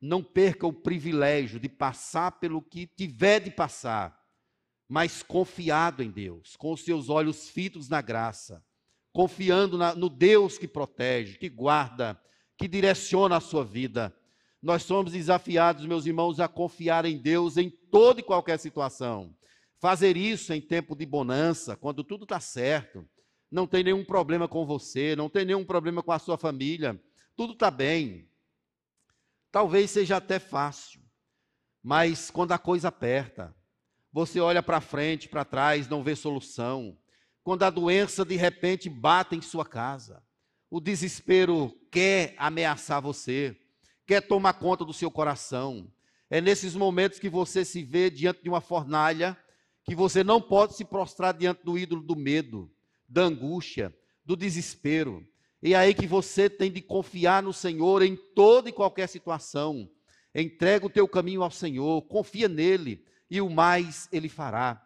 [0.05, 4.15] não perca o privilégio de passar pelo que tiver de passar,
[4.87, 8.63] mas confiado em Deus, com os seus olhos fitos na graça,
[9.11, 12.19] confiando na, no Deus que protege, que guarda,
[12.55, 14.15] que direciona a sua vida.
[14.61, 19.35] Nós somos desafiados, meus irmãos, a confiar em Deus em toda e qualquer situação.
[19.79, 23.07] Fazer isso em tempo de bonança, quando tudo está certo,
[23.49, 26.99] não tem nenhum problema com você, não tem nenhum problema com a sua família,
[27.35, 28.29] tudo está bem.
[29.55, 30.99] Talvez seja até fácil,
[31.81, 33.55] mas quando a coisa aperta,
[34.11, 36.97] você olha para frente, para trás, não vê solução.
[37.41, 40.21] Quando a doença de repente bate em sua casa,
[40.69, 43.57] o desespero quer ameaçar você,
[44.05, 45.89] quer tomar conta do seu coração.
[46.29, 49.37] É nesses momentos que você se vê diante de uma fornalha,
[49.85, 52.69] que você não pode se prostrar diante do ídolo do medo,
[53.07, 55.25] da angústia, do desespero.
[55.61, 59.89] E é aí que você tem de confiar no Senhor em toda e qualquer situação.
[60.33, 64.81] Entrega o teu caminho ao Senhor, confia nele e o mais ele fará.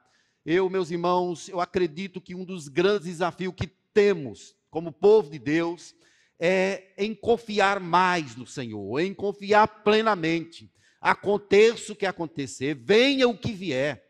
[0.45, 5.39] Eu, meus irmãos, eu acredito que um dos grandes desafios que temos como povo de
[5.39, 5.95] Deus
[6.39, 10.71] é em confiar mais no Senhor, em confiar plenamente.
[11.01, 14.03] Aconteça o que acontecer, venha o que vier.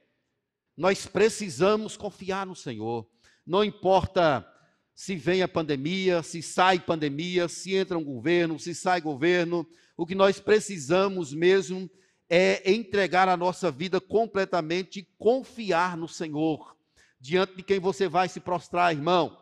[0.78, 3.08] Nós precisamos confiar no Senhor.
[3.46, 4.48] Não importa
[5.00, 9.66] se vem a pandemia, se sai pandemia, se entra um governo, se sai governo.
[9.96, 11.90] O que nós precisamos mesmo
[12.30, 16.76] é entregar a nossa vida completamente e confiar no Senhor.
[17.18, 19.42] Diante de quem você vai se prostrar, irmão?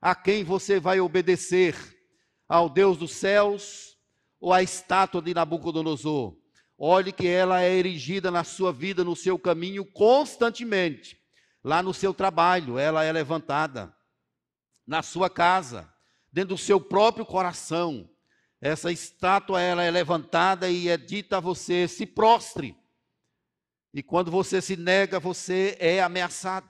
[0.00, 1.76] A quem você vai obedecer?
[2.48, 3.96] Ao Deus dos céus
[4.40, 6.36] ou à estátua de Nabucodonosor?
[6.76, 11.16] Olhe que ela é erigida na sua vida, no seu caminho, constantemente.
[11.62, 13.96] Lá no seu trabalho, ela é levantada
[14.88, 15.86] na sua casa,
[16.32, 18.08] dentro do seu próprio coração.
[18.58, 22.74] Essa estátua ela é levantada e é dita a você: se prostre.
[23.92, 26.68] E quando você se nega, você é ameaçado.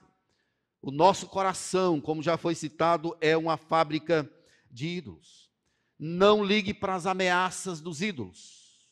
[0.81, 4.29] O nosso coração, como já foi citado, é uma fábrica
[4.69, 5.49] de ídolos.
[5.97, 8.89] Não ligue para as ameaças dos ídolos.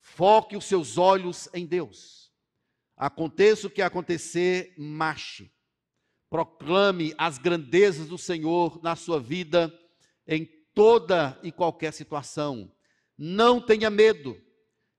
[0.00, 2.32] Foque os seus olhos em Deus.
[2.96, 5.55] Aconteça o que acontecer, marche
[6.28, 9.72] proclame as grandezas do Senhor na sua vida
[10.26, 12.72] em toda e qualquer situação.
[13.16, 14.40] Não tenha medo,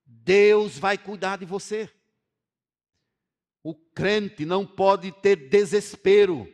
[0.04, 1.90] Deus vai cuidar de você.
[3.62, 6.52] O crente não pode ter desespero.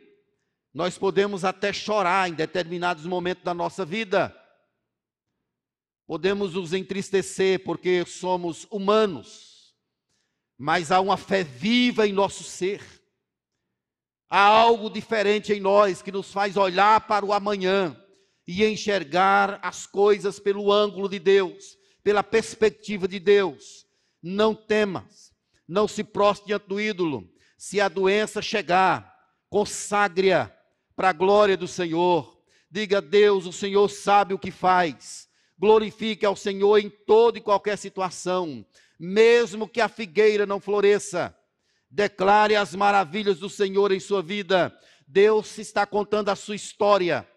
[0.73, 4.35] Nós podemos até chorar em determinados momentos da nossa vida.
[6.05, 9.73] Podemos nos entristecer porque somos humanos.
[10.57, 12.94] Mas há uma fé viva em nosso ser
[14.29, 17.95] Há algo diferente em nós que nos faz olhar para o amanhã
[18.47, 23.85] e enxergar as coisas pelo ângulo de Deus, pela perspectiva de Deus.
[24.21, 25.31] Não temas,
[25.67, 27.29] não se prostre diante do ídolo.
[27.57, 29.15] Se a doença chegar,
[29.49, 30.51] consagre-a
[30.95, 32.39] para a glória do Senhor.
[32.69, 35.27] Diga a Deus: o Senhor sabe o que faz.
[35.57, 38.65] Glorifique ao Senhor em toda e qualquer situação,
[38.99, 41.35] mesmo que a figueira não floresça
[41.89, 44.77] Declare as maravilhas do Senhor em sua vida.
[45.07, 47.27] Deus está contando a sua história,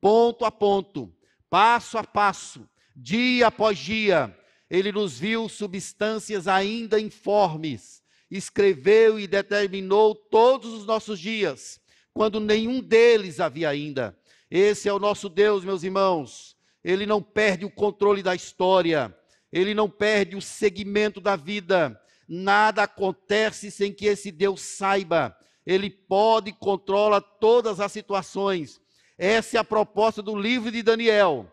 [0.00, 1.14] ponto a ponto,
[1.50, 4.36] passo a passo, dia após dia,
[4.70, 11.78] ele nos viu substâncias ainda informes, escreveu e determinou todos os nossos dias,
[12.14, 14.18] quando nenhum deles havia ainda.
[14.50, 16.56] Esse é o nosso Deus, meus irmãos.
[16.82, 19.14] Ele não perde o controle da história,
[19.52, 22.01] ele não perde o segmento da vida.
[22.34, 25.36] Nada acontece sem que esse Deus saiba.
[25.66, 28.80] Ele pode e controla todas as situações.
[29.18, 31.46] Essa é a proposta do livro de Daniel.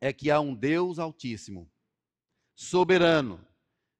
[0.00, 1.70] É que há um Deus altíssimo
[2.54, 3.46] soberano,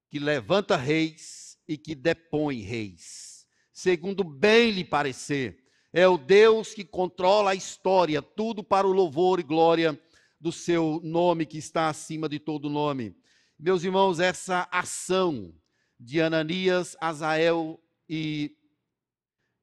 [0.08, 5.62] que levanta reis e que depõe reis, segundo bem lhe parecer.
[5.92, 10.00] É o Deus que controla a história, tudo para o louvor e glória
[10.40, 13.14] do seu nome que está acima de todo nome.
[13.58, 15.54] Meus irmãos, essa ação
[15.98, 18.56] de Ananias, Azael e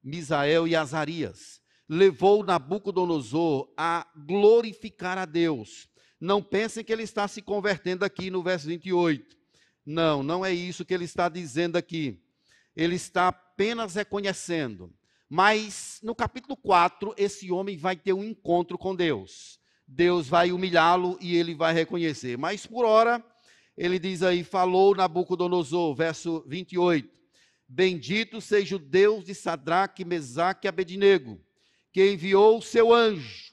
[0.02, 5.88] Misael e Azarias levou Nabucodonosor a glorificar a Deus
[6.22, 9.36] não pensem que ele está se convertendo aqui no verso 28.
[9.84, 12.22] Não, não é isso que ele está dizendo aqui.
[12.76, 14.94] Ele está apenas reconhecendo.
[15.28, 19.58] Mas no capítulo 4, esse homem vai ter um encontro com Deus.
[19.84, 22.38] Deus vai humilhá-lo e ele vai reconhecer.
[22.38, 23.20] Mas por hora,
[23.76, 27.08] ele diz aí: falou Nabucodonosor, verso 28.
[27.68, 31.40] Bendito seja o Deus de Sadraque, Mesaque e Abednego,
[31.90, 33.52] que enviou o seu anjo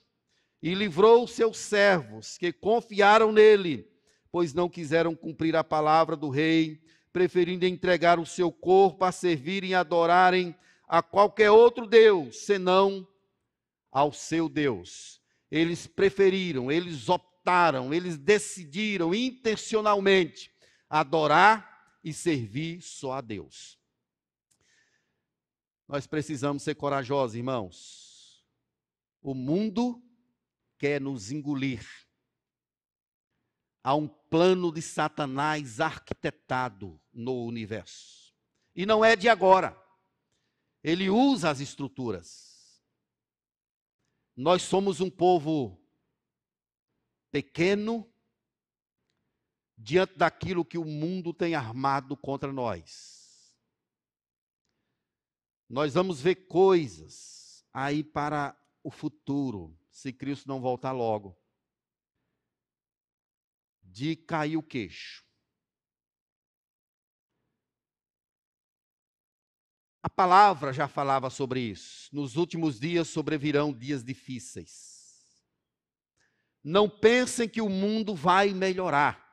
[0.61, 3.89] e livrou os seus servos que confiaram nele,
[4.31, 6.81] pois não quiseram cumprir a palavra do rei,
[7.13, 10.55] preferindo entregar o seu corpo a servirem e adorarem
[10.87, 13.07] a qualquer outro Deus, senão
[13.91, 15.21] ao seu Deus.
[15.49, 17.28] Eles preferiram, eles optaram,
[17.93, 20.51] eles decidiram intencionalmente
[20.89, 23.79] adorar e servir só a Deus.
[25.87, 28.45] Nós precisamos ser corajosos, irmãos.
[29.21, 30.01] O mundo
[30.77, 31.85] quer nos engolir.
[33.83, 38.33] Há um plano de Satanás arquitetado no universo.
[38.75, 39.75] E não é de agora.
[40.83, 42.81] Ele usa as estruturas.
[44.35, 45.78] Nós somos um povo
[47.31, 48.11] pequeno
[49.77, 53.55] diante daquilo que o mundo tem armado contra nós.
[55.69, 61.37] Nós vamos ver coisas aí para o futuro se Cristo não voltar logo,
[63.83, 65.25] de cair o queixo.
[70.01, 72.13] A palavra já falava sobre isso.
[72.15, 74.98] Nos últimos dias sobrevirão dias difíceis.
[76.69, 79.27] Não pensem que o mundo vai melhorar.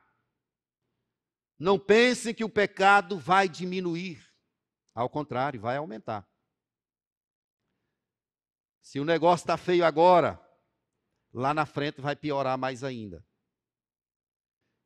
[1.59, 4.27] Não pensem que o pecado vai diminuir.
[4.91, 6.27] Ao contrário, vai aumentar.
[8.81, 10.43] Se o negócio está feio agora,
[11.31, 13.23] lá na frente vai piorar mais ainda.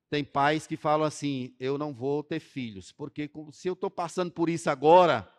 [0.09, 4.29] Tem pais que falam assim: eu não vou ter filhos, porque se eu estou passando
[4.29, 5.33] por isso agora,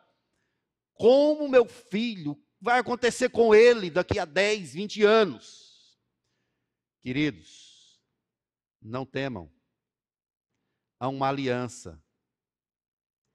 [0.94, 5.71] como meu filho vai acontecer com ele daqui a 10, 20 anos?
[7.02, 8.00] Queridos,
[8.80, 9.50] não temam.
[11.00, 12.00] Há uma aliança,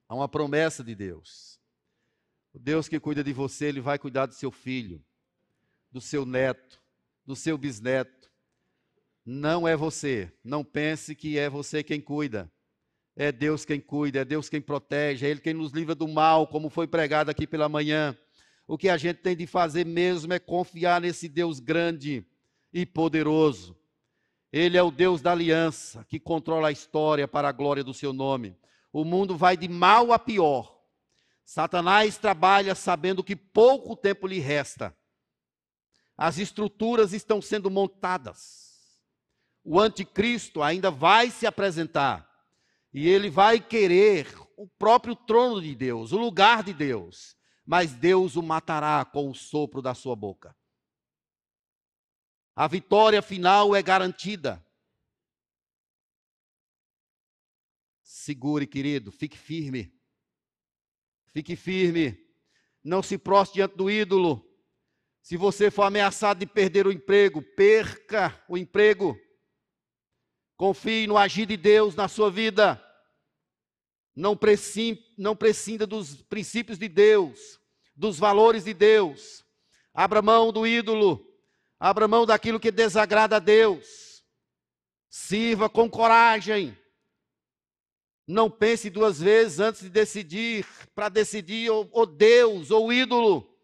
[0.08, 1.60] há uma promessa de Deus.
[2.54, 5.04] O Deus que cuida de você, ele vai cuidar do seu filho,
[5.92, 6.82] do seu neto,
[7.26, 8.30] do seu bisneto.
[9.22, 10.32] Não é você.
[10.42, 12.50] Não pense que é você quem cuida.
[13.14, 16.46] É Deus quem cuida, é Deus quem protege, é Ele quem nos livra do mal,
[16.46, 18.16] como foi pregado aqui pela manhã.
[18.66, 22.24] O que a gente tem de fazer mesmo é confiar nesse Deus grande
[22.72, 23.76] e poderoso.
[24.52, 28.12] Ele é o Deus da aliança, que controla a história para a glória do seu
[28.12, 28.56] nome.
[28.92, 30.78] O mundo vai de mal a pior.
[31.44, 34.94] Satanás trabalha sabendo que pouco tempo lhe resta
[36.18, 38.98] as estruturas estão sendo montadas.
[39.62, 42.28] O anticristo ainda vai se apresentar.
[42.92, 47.36] E ele vai querer o próprio trono de Deus, o lugar de Deus.
[47.64, 50.56] Mas Deus o matará com o sopro da sua boca.
[52.58, 54.66] A vitória final é garantida.
[58.02, 59.96] Segure, querido, fique firme.
[61.28, 62.18] Fique firme.
[62.82, 64.44] Não se prostre diante do ídolo.
[65.22, 69.16] Se você for ameaçado de perder o emprego, perca o emprego.
[70.56, 72.84] Confie no agir de Deus na sua vida.
[74.16, 77.60] Não, prescinda, não prescinda dos princípios de Deus,
[77.94, 79.44] dos valores de Deus.
[79.94, 81.24] Abra mão do ídolo.
[81.80, 84.24] Abra mão daquilo que desagrada a Deus.
[85.08, 86.76] Sirva com coragem.
[88.26, 93.58] Não pense duas vezes antes de decidir, para decidir ou, Deus ou ídolo.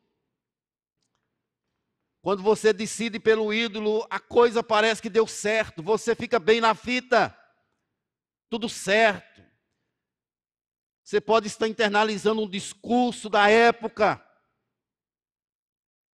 [2.23, 6.75] Quando você decide pelo ídolo, a coisa parece que deu certo, você fica bem na
[6.75, 7.39] fita,
[8.49, 9.45] tudo certo.
[11.03, 14.24] Você pode estar internalizando um discurso da época.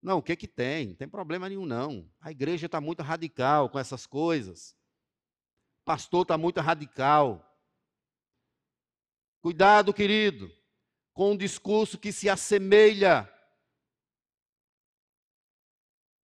[0.01, 0.87] Não, o que que tem?
[0.87, 2.09] Não tem problema nenhum, não.
[2.21, 4.71] A igreja está muito radical com essas coisas.
[5.81, 7.45] O pastor está muito radical.
[9.41, 10.49] Cuidado, querido,
[11.13, 13.29] com um discurso que se assemelha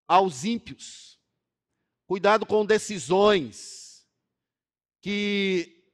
[0.07, 1.21] aos ímpios.
[2.07, 4.07] Cuidado com decisões
[5.01, 5.93] que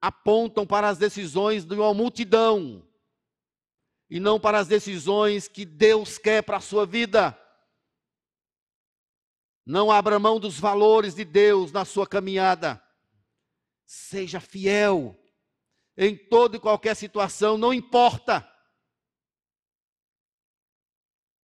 [0.00, 2.86] apontam para as decisões de uma multidão
[4.08, 7.38] e não para as decisões que Deus quer para a sua vida.
[9.66, 12.82] Não abra mão dos valores de Deus na sua caminhada.
[13.86, 15.18] Seja fiel
[15.96, 18.48] em toda e qualquer situação, não importa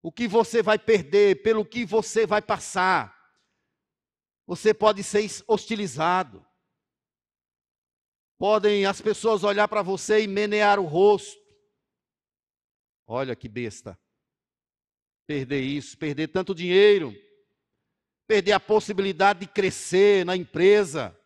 [0.02, 3.16] o que você vai perder, pelo que você vai passar.
[4.48, 6.46] Você pode ser hostilizado.
[8.38, 11.39] Podem as pessoas olhar para você e menear o rosto.
[13.12, 14.00] Olha que besta.
[15.26, 17.12] Perder isso, perder tanto dinheiro,
[18.28, 21.20] perder a possibilidade de crescer na empresa.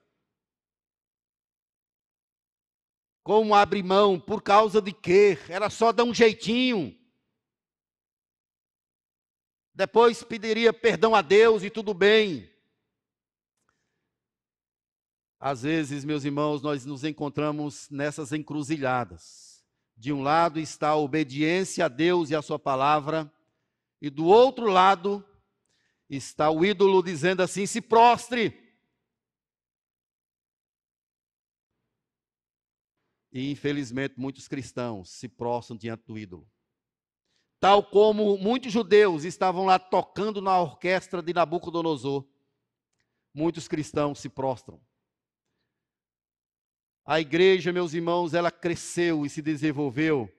[3.22, 4.18] Como abrir mão?
[4.18, 5.38] Por causa de quê?
[5.50, 6.98] Era só dar um jeitinho.
[9.74, 12.50] Depois pediria perdão a Deus e tudo bem.
[15.38, 19.53] Às vezes, meus irmãos, nós nos encontramos nessas encruzilhadas.
[19.96, 23.32] De um lado está a obediência a Deus e a Sua palavra,
[24.02, 25.26] e do outro lado
[26.10, 28.62] está o ídolo dizendo assim: se prostre.
[33.32, 36.48] E infelizmente muitos cristãos se prostram diante do ídolo
[37.64, 42.28] tal como muitos judeus estavam lá tocando na orquestra de Nabucodonosor.
[43.34, 44.82] Muitos cristãos se prostram.
[47.06, 50.32] A igreja, meus irmãos, ela cresceu e se desenvolveu,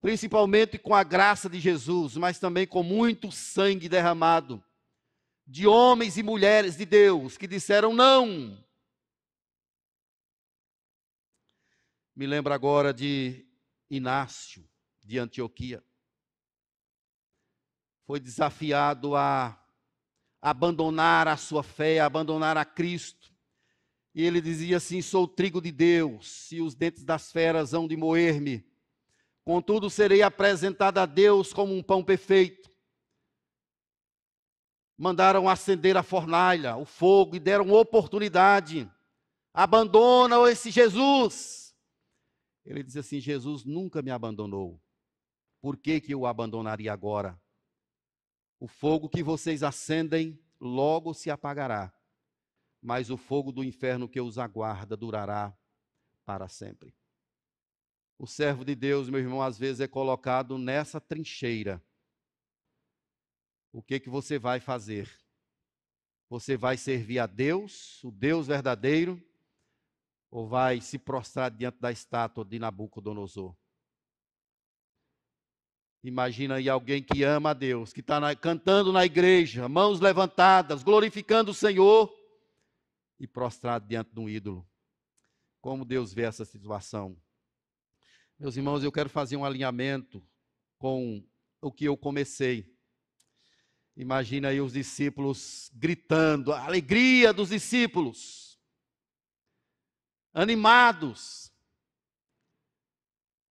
[0.00, 4.64] principalmente com a graça de Jesus, mas também com muito sangue derramado
[5.46, 8.62] de homens e mulheres de Deus que disseram não.
[12.16, 13.46] Me lembro agora de
[13.90, 14.68] Inácio,
[15.04, 15.82] de Antioquia
[18.08, 19.62] foi desafiado a
[20.40, 23.30] abandonar a sua fé, a abandonar a Cristo.
[24.18, 27.86] E ele dizia assim: Sou o trigo de Deus, e os dentes das feras hão
[27.86, 28.66] de moer-me.
[29.44, 32.68] Contudo, serei apresentado a Deus como um pão perfeito.
[34.96, 38.90] Mandaram acender a fornalha, o fogo, e deram oportunidade.
[39.54, 41.72] Abandona esse Jesus.
[42.64, 44.82] Ele diz assim: Jesus nunca me abandonou.
[45.60, 47.40] Por que, que eu o abandonaria agora?
[48.58, 51.94] O fogo que vocês acendem logo se apagará,
[52.80, 55.56] mas o fogo do inferno que os aguarda durará
[56.24, 56.94] para sempre.
[58.18, 61.82] O servo de Deus, meu irmão, às vezes é colocado nessa trincheira.
[63.72, 65.08] O que que você vai fazer?
[66.28, 69.22] Você vai servir a Deus, o Deus verdadeiro,
[70.30, 73.56] ou vai se prostrar diante da estátua de Nabucodonosor?
[76.02, 81.50] Imagina aí alguém que ama a Deus, que está cantando na igreja, mãos levantadas, glorificando
[81.50, 82.12] o Senhor
[83.18, 84.68] e prostrado diante de um ídolo.
[85.60, 87.20] Como Deus vê essa situação?
[88.38, 90.26] Meus irmãos, eu quero fazer um alinhamento
[90.78, 91.26] com
[91.60, 92.72] o que eu comecei.
[93.96, 98.60] Imagina aí os discípulos gritando, a alegria dos discípulos,
[100.32, 101.52] animados,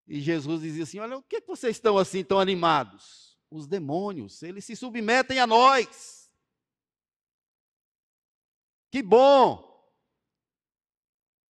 [0.07, 3.37] e Jesus dizia assim: Olha, o que, que vocês estão assim tão animados?
[3.51, 6.26] Os demônios, eles se submetem a nós.
[8.91, 9.67] Que bom!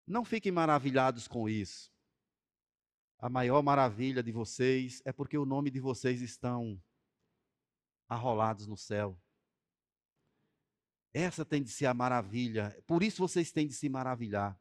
[0.07, 1.93] Não fiquem maravilhados com isso.
[3.19, 6.81] A maior maravilha de vocês é porque o nome de vocês estão
[8.09, 9.21] arrolados no céu.
[11.13, 12.81] Essa tem de ser a maravilha.
[12.87, 14.59] Por isso vocês têm de se maravilhar.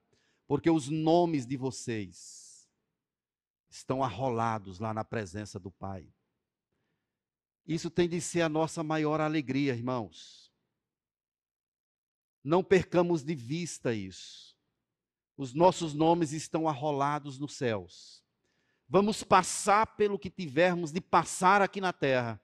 [0.48, 2.68] Porque os nomes de vocês
[3.70, 6.12] estão arrolados lá na presença do Pai.
[7.66, 10.47] Isso tem de ser a nossa maior alegria, irmãos.
[12.48, 14.56] Não percamos de vista isso.
[15.36, 18.24] Os nossos nomes estão arrolados nos céus.
[18.88, 22.42] Vamos passar pelo que tivermos de passar aqui na terra,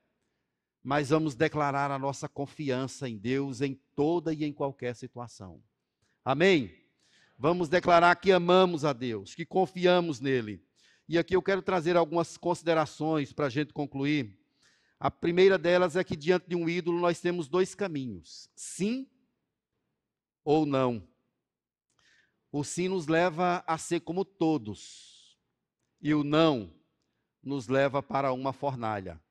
[0.84, 5.64] mas vamos declarar a nossa confiança em Deus em toda e em qualquer situação.
[6.26, 6.76] Amém?
[7.40, 10.62] Vamos declarar que amamos a Deus, que confiamos nele
[11.08, 14.38] e aqui eu quero trazer algumas considerações para a gente concluir
[15.00, 19.08] A primeira delas é que diante de um ídolo nós temos dois caminhos: sim
[20.44, 21.08] ou não.
[22.52, 25.40] O sim nos leva a ser como todos,
[26.02, 26.74] e o não
[27.42, 29.22] nos leva para uma fornalha.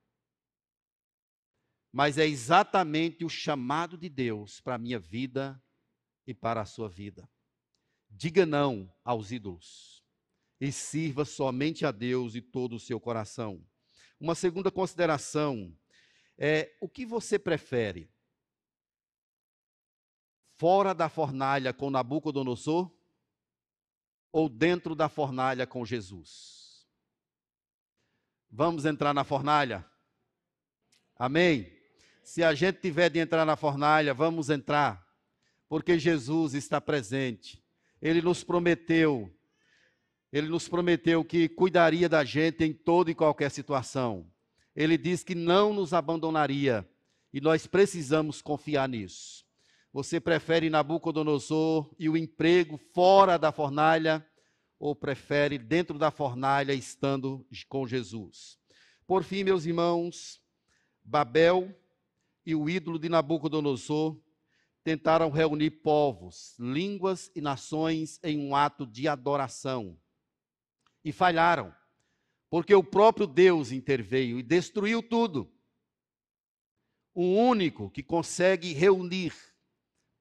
[1.92, 5.62] Mas é exatamente o chamado de Deus para a minha vida
[6.26, 7.28] e para a sua vida.
[8.08, 10.02] Diga não aos ídolos
[10.60, 13.66] e sirva somente a Deus e todo o seu coração.
[14.20, 15.76] Uma segunda consideração
[16.38, 18.11] é o que você prefere?
[20.62, 22.88] Fora da fornalha com Nabucodonosor
[24.30, 26.86] ou dentro da fornalha com Jesus?
[28.48, 29.84] Vamos entrar na fornalha?
[31.16, 31.66] Amém?
[32.22, 35.04] Se a gente tiver de entrar na fornalha, vamos entrar,
[35.68, 37.60] porque Jesus está presente.
[38.00, 39.36] Ele nos prometeu
[40.32, 44.32] ele nos prometeu que cuidaria da gente em toda e qualquer situação.
[44.76, 46.88] Ele diz que não nos abandonaria
[47.32, 49.41] e nós precisamos confiar nisso.
[49.92, 54.26] Você prefere Nabucodonosor e o emprego fora da fornalha
[54.78, 58.58] ou prefere dentro da fornalha estando com Jesus?
[59.06, 60.40] Por fim, meus irmãos,
[61.04, 61.78] Babel
[62.46, 64.18] e o ídolo de Nabucodonosor
[64.82, 70.00] tentaram reunir povos, línguas e nações em um ato de adoração
[71.04, 71.74] e falharam,
[72.48, 75.52] porque o próprio Deus interveio e destruiu tudo.
[77.14, 79.51] O único que consegue reunir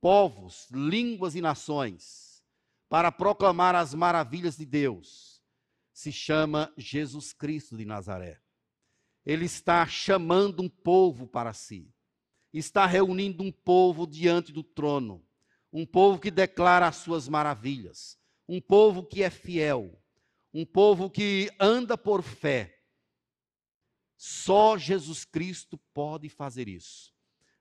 [0.02, 2.43] povos, línguas e nações
[2.89, 5.41] para proclamar as maravilhas de Deus
[5.93, 8.41] se chama Jesus Cristo de Nazaré.
[9.26, 11.93] Ele está chamando um povo para si,
[12.52, 15.24] está reunindo um povo diante do trono,
[15.72, 20.02] um povo que declara as suas maravilhas, um povo que é fiel,
[20.54, 22.78] um povo que anda por fé.
[24.18, 27.14] Só Jesus Cristo pode fazer isso.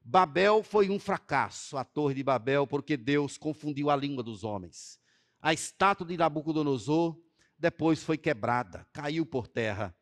[0.03, 4.98] Babel foi um fracasso, a Torre de Babel, porque Deus confundiu a língua dos homens.
[5.40, 7.18] A estátua de Nabucodonosor
[7.59, 9.94] depois foi quebrada, caiu por terra.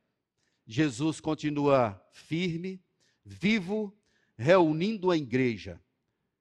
[0.67, 2.81] Jesus continua firme,
[3.25, 3.97] vivo,
[4.37, 5.81] reunindo a igreja.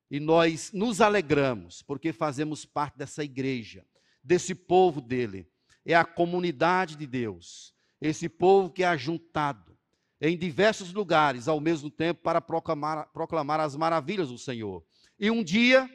[0.10, 3.86] E nós nos alegramos, porque fazemos parte dessa igreja,
[4.24, 5.50] desse povo dele
[5.84, 9.67] é a comunidade de Deus, esse povo que é ajuntado
[10.20, 14.84] em diversos lugares ao mesmo tempo para proclamar, proclamar as maravilhas do Senhor.
[15.20, 15.90] E um dia,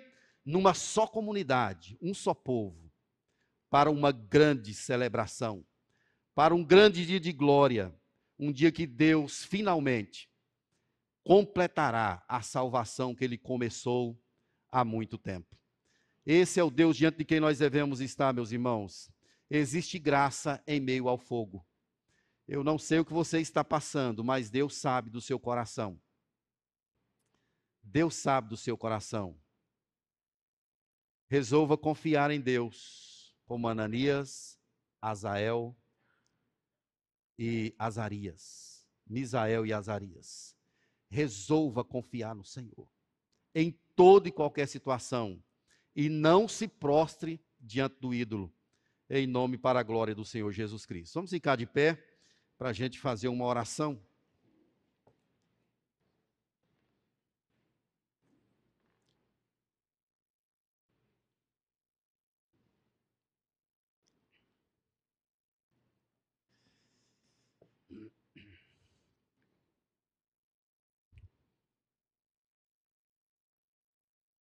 [0.44, 2.90] numa só comunidade, um só povo,
[3.68, 5.64] para uma grande celebração,
[6.34, 7.94] para um grande dia de glória,
[8.38, 10.28] um dia que Deus finalmente
[11.24, 14.20] completará a salvação que ele começou
[14.70, 15.56] há muito tempo.
[16.24, 19.10] Esse é o Deus diante de quem nós devemos estar, meus irmãos
[19.52, 21.64] existe graça em meio ao fogo.
[22.52, 25.98] Eu não sei o que você está passando, mas Deus sabe do seu coração.
[27.82, 29.40] Deus sabe do seu coração.
[31.28, 34.60] Resolva confiar em Deus, como Ananias,
[35.00, 35.74] Azael
[37.38, 38.86] e Azarias.
[39.06, 40.54] Misael e Azarias.
[41.08, 42.86] Resolva confiar no Senhor.
[43.54, 45.42] Em toda e qualquer situação.
[45.96, 48.54] E não se prostre diante do ídolo
[49.08, 51.14] em nome para a glória do Senhor Jesus Cristo.
[51.14, 52.02] Vamos ficar de pé
[52.62, 54.00] para a gente fazer uma oração.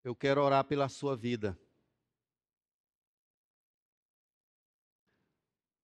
[0.05, 1.59] Eu quero orar pela sua vida.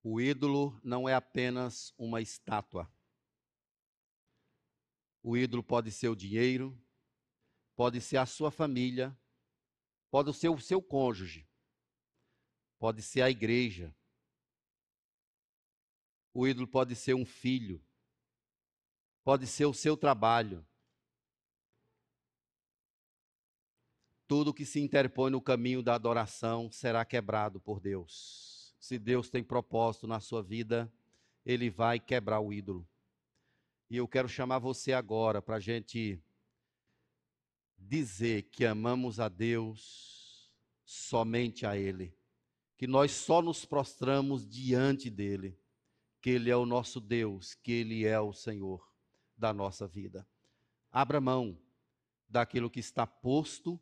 [0.09, 2.89] O ídolo não é apenas uma estátua.
[5.21, 6.81] O ídolo pode ser o dinheiro,
[7.75, 9.19] pode ser a sua família,
[10.09, 11.45] pode ser o seu cônjuge,
[12.79, 13.93] pode ser a igreja.
[16.33, 17.85] O ídolo pode ser um filho,
[19.25, 20.65] pode ser o seu trabalho.
[24.29, 28.56] Tudo que se interpõe no caminho da adoração será quebrado por Deus
[28.87, 30.93] se Deus tem propósito na sua vida,
[31.45, 32.89] Ele vai quebrar o ídolo.
[33.91, 36.23] E eu quero chamar você agora para a gente
[37.77, 40.53] dizer que amamos a Deus
[40.85, 42.17] somente a Ele,
[42.77, 45.59] que nós só nos prostramos diante dEle,
[46.21, 48.89] que Ele é o nosso Deus, que Ele é o Senhor
[49.37, 50.25] da nossa vida.
[50.93, 51.61] Abra mão
[52.29, 53.81] daquilo que está posto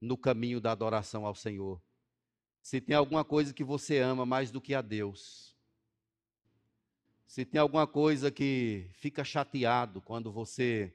[0.00, 1.80] no caminho da adoração ao Senhor
[2.68, 5.56] se tem alguma coisa que você ama mais do que a Deus,
[7.26, 10.94] Se tem alguma coisa que fica chateado quando você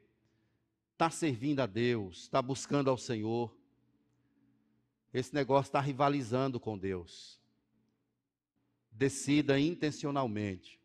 [0.92, 3.56] está servindo a Deus, está buscando ao Senhor,
[5.12, 7.40] esse negócio está rivalizando com Deus.
[8.92, 10.80] Decida intencionalmente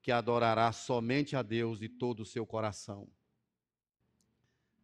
[0.00, 3.06] que adorará somente a Deus de todo o seu coração.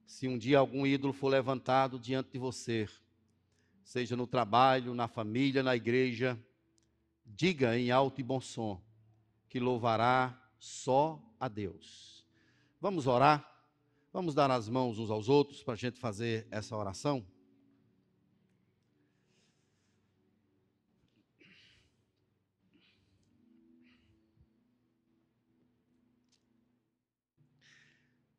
[0.04, 2.86] Se um dia algum ídolo for levantado diante de você,
[3.82, 6.38] seja no trabalho, na família, na igreja,
[7.24, 8.80] diga em alto e bom som
[9.48, 12.24] que louvará só a Deus.
[12.80, 13.46] Vamos orar?
[14.12, 17.26] Vamos dar as mãos uns aos outros para a gente fazer essa oração?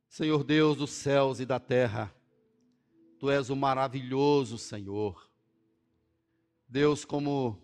[0.08, 2.14] Senhor Deus dos céus e da terra,
[3.18, 5.31] Tu és o maravilhoso Senhor.
[6.72, 7.62] Deus, como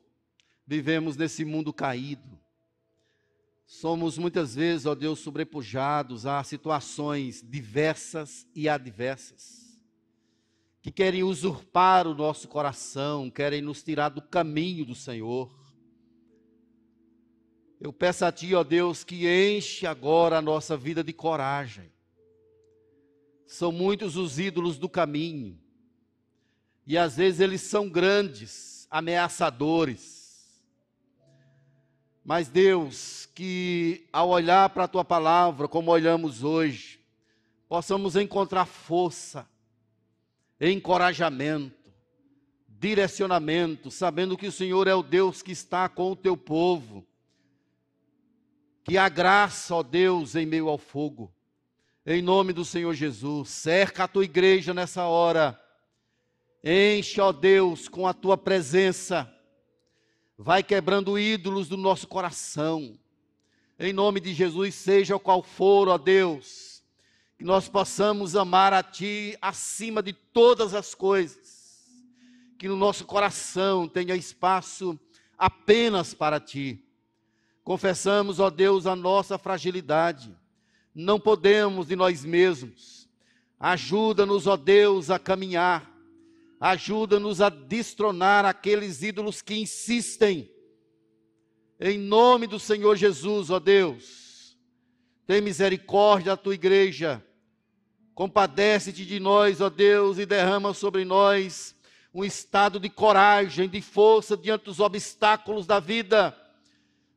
[0.66, 2.38] vivemos nesse mundo caído,
[3.66, 9.80] somos muitas vezes, ó Deus, sobrepujados a situações diversas e adversas,
[10.82, 15.58] que querem usurpar o nosso coração, querem nos tirar do caminho do Senhor.
[17.80, 21.90] Eu peço a Ti, ó Deus, que enche agora a nossa vida de coragem,
[23.46, 25.58] são muitos os ídolos do caminho.
[26.86, 30.62] E às vezes eles são grandes, ameaçadores.
[32.24, 37.00] Mas Deus, que ao olhar para a tua palavra, como olhamos hoje,
[37.70, 39.48] possamos encontrar força,
[40.60, 41.92] encorajamento,
[42.68, 47.06] direcionamento, sabendo que o Senhor é o Deus que está com o teu povo.
[48.84, 51.34] Que a graça, ó Deus, em meio ao fogo
[52.10, 55.62] em nome do Senhor Jesus, cerca a tua igreja nessa hora.
[56.64, 59.32] Enche, ó Deus, com a tua presença.
[60.38, 62.98] Vai quebrando ídolos do nosso coração.
[63.80, 66.84] Em nome de Jesus, seja qual for, ó Deus,
[67.38, 71.86] que nós possamos amar a Ti acima de todas as coisas.
[72.58, 75.00] Que no nosso coração tenha espaço
[75.38, 76.84] apenas para Ti.
[77.64, 80.36] Confessamos, ó Deus, a nossa fragilidade
[80.98, 83.08] não podemos de nós mesmos.
[83.60, 85.88] Ajuda-nos, ó Deus, a caminhar.
[86.60, 90.52] Ajuda-nos a destronar aqueles ídolos que insistem.
[91.80, 94.58] Em nome do Senhor Jesus, ó Deus.
[95.26, 97.24] Tem misericórdia da tua igreja.
[98.16, 101.76] Compadece-te de nós, ó Deus, e derrama sobre nós
[102.14, 106.36] um estado de coragem, de força diante dos obstáculos da vida.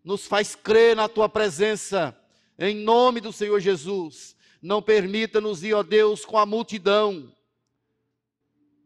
[0.04, 2.14] Nos faz crer na tua presença
[2.62, 7.34] em nome do Senhor Jesus, não permita-nos ir, ó Deus, com a multidão.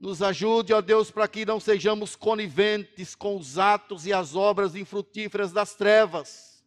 [0.05, 4.77] Nos ajude, ó Deus, para que não sejamos coniventes com os atos e as obras
[4.77, 6.63] infrutíferas das trevas,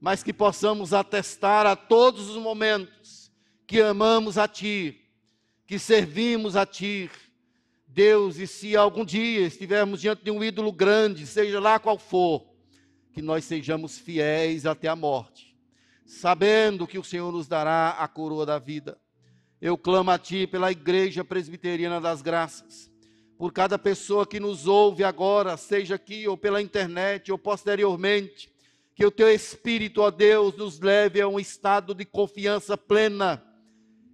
[0.00, 3.32] mas que possamos atestar a todos os momentos
[3.66, 4.96] que amamos a Ti,
[5.66, 7.10] que servimos a Ti.
[7.84, 12.46] Deus, e se algum dia estivermos diante de um ídolo grande, seja lá qual for,
[13.12, 15.52] que nós sejamos fiéis até a morte
[16.04, 18.98] sabendo que o Senhor nos dará a coroa da vida.
[19.64, 22.90] Eu clamo a Ti pela Igreja Presbiteriana das Graças,
[23.38, 28.52] por cada pessoa que nos ouve agora, seja aqui ou pela internet ou posteriormente,
[28.92, 33.40] que o Teu Espírito, ó Deus, nos leve a um estado de confiança plena,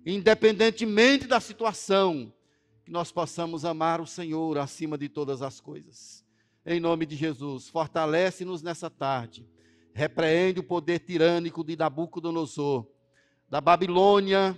[0.04, 2.30] independentemente da situação,
[2.84, 6.22] que nós possamos amar o Senhor acima de todas as coisas.
[6.66, 9.48] Em nome de Jesus, fortalece-nos nessa tarde
[9.94, 12.86] repreende o poder tirânico de Nabucodonosor,
[13.48, 14.54] da Babilônia,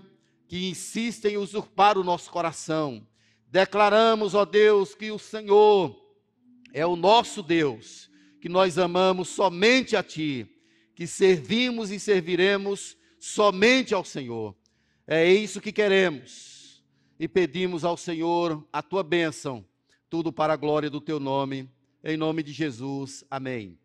[0.51, 3.07] que insiste em usurpar o nosso coração.
[3.47, 5.97] Declaramos, ó Deus, que o Senhor
[6.73, 10.49] é o nosso Deus, que nós amamos somente a Ti,
[10.97, 14.57] que servimos e serviremos somente ao Senhor.
[15.07, 16.83] É isso que queremos
[17.17, 19.65] e pedimos ao Senhor a Tua bênção,
[20.09, 21.71] tudo para a glória do Teu nome,
[22.03, 23.23] em nome de Jesus.
[23.31, 23.79] Amém.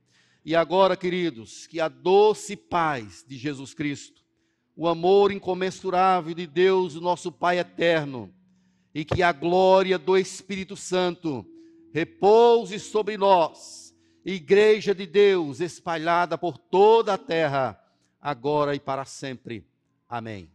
[0.43, 4.24] E agora, queridos, que a doce paz de Jesus Cristo,
[4.75, 8.33] o amor incomensurável de Deus, o nosso Pai eterno,
[8.93, 11.45] e que a glória do Espírito Santo
[11.93, 13.95] repouse sobre nós,
[14.25, 17.79] Igreja de Deus espalhada por toda a terra,
[18.19, 19.63] agora e para sempre.
[20.09, 20.54] Amém.